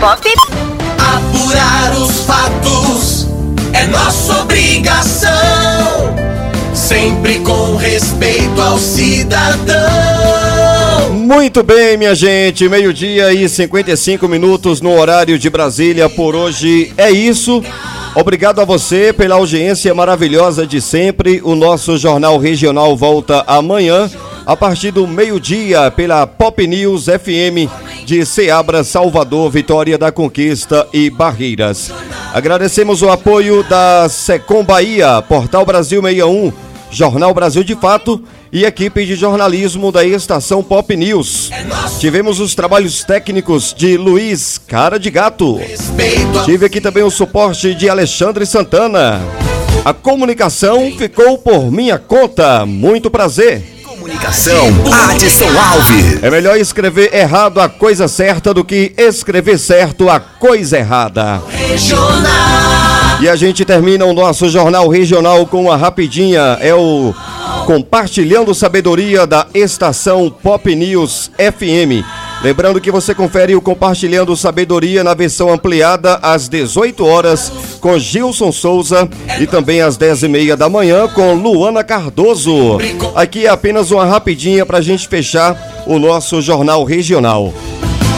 Pop. 0.00 0.28
Apurar 0.98 1.92
os 1.98 2.20
fatos 2.24 3.26
é 3.72 3.86
nossa 3.86 4.40
obrigação 4.42 5.77
sempre 6.88 7.38
com 7.40 7.76
respeito 7.76 8.58
ao 8.62 8.78
cidadão. 8.78 9.76
Muito 11.12 11.62
bem, 11.62 11.98
minha 11.98 12.14
gente, 12.14 12.66
meio-dia 12.66 13.30
e 13.30 13.46
55 13.46 14.26
minutos 14.26 14.80
no 14.80 14.98
horário 14.98 15.38
de 15.38 15.50
Brasília. 15.50 16.08
Por 16.08 16.34
hoje 16.34 16.90
é 16.96 17.10
isso. 17.10 17.62
Obrigado 18.14 18.62
a 18.62 18.64
você 18.64 19.12
pela 19.12 19.34
audiência 19.34 19.94
maravilhosa 19.94 20.66
de 20.66 20.80
sempre. 20.80 21.42
O 21.44 21.54
nosso 21.54 21.98
Jornal 21.98 22.38
Regional 22.38 22.96
volta 22.96 23.44
amanhã, 23.46 24.10
a 24.46 24.56
partir 24.56 24.90
do 24.90 25.06
meio-dia, 25.06 25.90
pela 25.90 26.26
Pop 26.26 26.66
News 26.66 27.04
FM 27.04 27.68
de 28.06 28.24
Ceabra, 28.24 28.82
Salvador, 28.82 29.50
Vitória 29.50 29.98
da 29.98 30.10
Conquista 30.10 30.88
e 30.90 31.10
Barreiras. 31.10 31.92
Agradecemos 32.32 33.02
o 33.02 33.10
apoio 33.10 33.62
da 33.64 34.08
Secom 34.08 34.64
Bahia, 34.64 35.20
Portal 35.20 35.66
Brasil 35.66 36.00
61 36.00 36.67
Jornal 36.90 37.34
Brasil 37.34 37.62
de 37.62 37.74
Fato 37.74 38.22
e 38.52 38.64
equipe 38.64 39.04
de 39.04 39.14
jornalismo 39.14 39.92
da 39.92 40.04
estação 40.04 40.62
Pop 40.62 40.96
News. 40.96 41.50
Tivemos 41.98 42.40
os 42.40 42.54
trabalhos 42.54 43.04
técnicos 43.04 43.74
de 43.76 43.96
Luiz 43.96 44.58
Cara 44.58 44.98
de 44.98 45.10
Gato. 45.10 45.60
Tive 46.44 46.66
aqui 46.66 46.80
também 46.80 47.02
o 47.02 47.10
suporte 47.10 47.74
de 47.74 47.88
Alexandre 47.88 48.46
Santana. 48.46 49.20
A 49.84 49.92
comunicação 49.92 50.92
ficou 50.96 51.38
por 51.38 51.70
minha 51.70 51.98
conta. 51.98 52.66
Muito 52.66 53.10
prazer. 53.10 53.62
Comunicação, 53.84 54.66
Adson 55.10 55.48
Alves. 55.58 56.22
É 56.22 56.30
melhor 56.30 56.56
escrever 56.56 57.14
errado 57.14 57.60
a 57.60 57.68
coisa 57.68 58.08
certa 58.08 58.54
do 58.54 58.64
que 58.64 58.92
escrever 58.96 59.58
certo 59.58 60.08
a 60.08 60.18
coisa 60.18 60.78
errada. 60.78 61.42
Regional. 61.48 62.77
E 63.20 63.28
a 63.28 63.34
gente 63.34 63.64
termina 63.64 64.04
o 64.04 64.12
nosso 64.12 64.48
jornal 64.48 64.86
regional 64.88 65.44
com 65.44 65.62
uma 65.62 65.76
rapidinha. 65.76 66.56
É 66.60 66.72
o 66.72 67.12
Compartilhando 67.66 68.54
Sabedoria 68.54 69.26
da 69.26 69.46
estação 69.52 70.30
Pop 70.30 70.72
News 70.72 71.28
FM. 71.36 72.06
Lembrando 72.44 72.80
que 72.80 72.92
você 72.92 73.12
confere 73.16 73.56
o 73.56 73.60
Compartilhando 73.60 74.36
Sabedoria 74.36 75.02
na 75.02 75.14
versão 75.14 75.52
ampliada 75.52 76.20
às 76.22 76.48
18 76.48 77.04
horas 77.04 77.50
com 77.80 77.98
Gilson 77.98 78.52
Souza 78.52 79.08
e 79.40 79.46
também 79.48 79.82
às 79.82 79.96
10 79.96 80.22
e 80.22 80.28
meia 80.28 80.56
da 80.56 80.68
manhã 80.68 81.08
com 81.08 81.34
Luana 81.34 81.82
Cardoso. 81.82 82.78
Aqui 83.16 83.46
é 83.46 83.50
apenas 83.50 83.90
uma 83.90 84.06
rapidinha 84.06 84.64
para 84.64 84.78
a 84.78 84.82
gente 84.82 85.08
fechar 85.08 85.84
o 85.86 85.98
nosso 85.98 86.40
jornal 86.40 86.84
regional. 86.84 87.52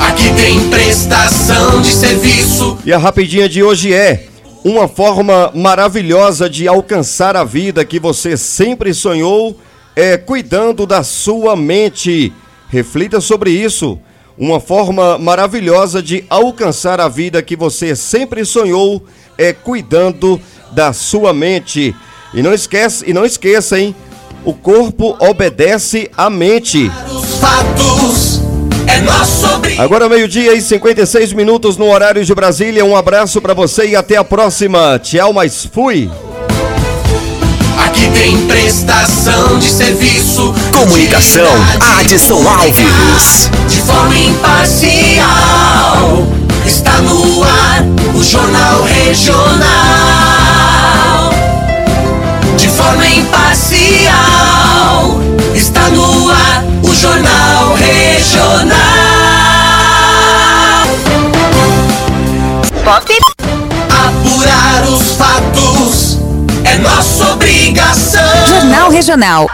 Aqui 0.06 0.30
tem 0.34 0.68
prestação 0.68 1.80
de 1.80 1.92
serviço. 1.92 2.76
E 2.84 2.92
a 2.92 2.98
rapidinha 2.98 3.48
de 3.48 3.62
hoje 3.62 3.92
é 3.94 4.29
uma 4.64 4.86
forma 4.86 5.50
maravilhosa 5.54 6.48
de 6.48 6.68
alcançar 6.68 7.36
a 7.36 7.44
vida 7.44 7.84
que 7.84 7.98
você 7.98 8.36
sempre 8.36 8.92
sonhou 8.92 9.56
é 9.96 10.16
cuidando 10.16 10.86
da 10.86 11.02
sua 11.02 11.56
mente. 11.56 12.32
Reflita 12.68 13.20
sobre 13.20 13.50
isso. 13.50 13.98
Uma 14.36 14.60
forma 14.60 15.18
maravilhosa 15.18 16.02
de 16.02 16.24
alcançar 16.30 17.00
a 17.00 17.08
vida 17.08 17.42
que 17.42 17.56
você 17.56 17.96
sempre 17.96 18.44
sonhou 18.44 19.02
é 19.36 19.52
cuidando 19.52 20.40
da 20.72 20.92
sua 20.92 21.32
mente. 21.32 21.94
E 22.32 22.42
não 22.42 22.54
esquece, 22.54 23.04
e 23.08 23.12
não 23.12 23.24
esqueça, 23.24 23.78
hein? 23.78 23.94
O 24.44 24.54
corpo 24.54 25.16
obedece 25.18 26.10
à 26.16 26.30
mente. 26.30 26.90
Os 27.10 27.36
fatos 27.36 28.39
é 28.90 29.00
nosso. 29.00 29.46
Agora 29.78 30.08
meio-dia 30.08 30.54
e 30.54 30.60
56 30.60 31.32
minutos 31.32 31.76
no 31.76 31.90
horário 31.90 32.24
de 32.24 32.34
Brasília. 32.34 32.84
Um 32.84 32.96
abraço 32.96 33.40
para 33.40 33.54
você 33.54 33.86
e 33.88 33.96
até 33.96 34.16
a 34.16 34.24
próxima. 34.24 34.98
Tchau, 34.98 35.32
mas 35.32 35.68
fui. 35.72 36.10
Aqui 37.78 38.10
tem 38.12 38.46
prestação 38.46 39.58
de 39.58 39.70
serviço, 39.70 40.54
Comunicação, 40.72 41.46
Adson 41.98 42.46
Alves. 42.46 43.48
de 43.68 43.80
forma 43.80 44.16
imparcial. 44.18 45.24
Está 46.66 46.98
no 46.98 47.42
ar 47.42 47.82
o 48.14 48.22
Jornal 48.22 48.82
Regional. 48.82 49.60
De 52.56 52.68
forma 52.68 53.06
imparcial. 53.06 54.10
Está 55.54 55.88
no 55.88 56.30
ar 56.30 56.69
Jornal 57.00 57.74
Regional. 57.76 58.76
Pop. 62.84 63.18
Apurar 63.88 64.84
os 64.86 65.12
fatos 65.12 66.18
é 66.62 66.76
nossa 66.76 67.32
obrigação. 67.32 68.20
Jornal 68.46 68.90
Regional. 68.90 69.50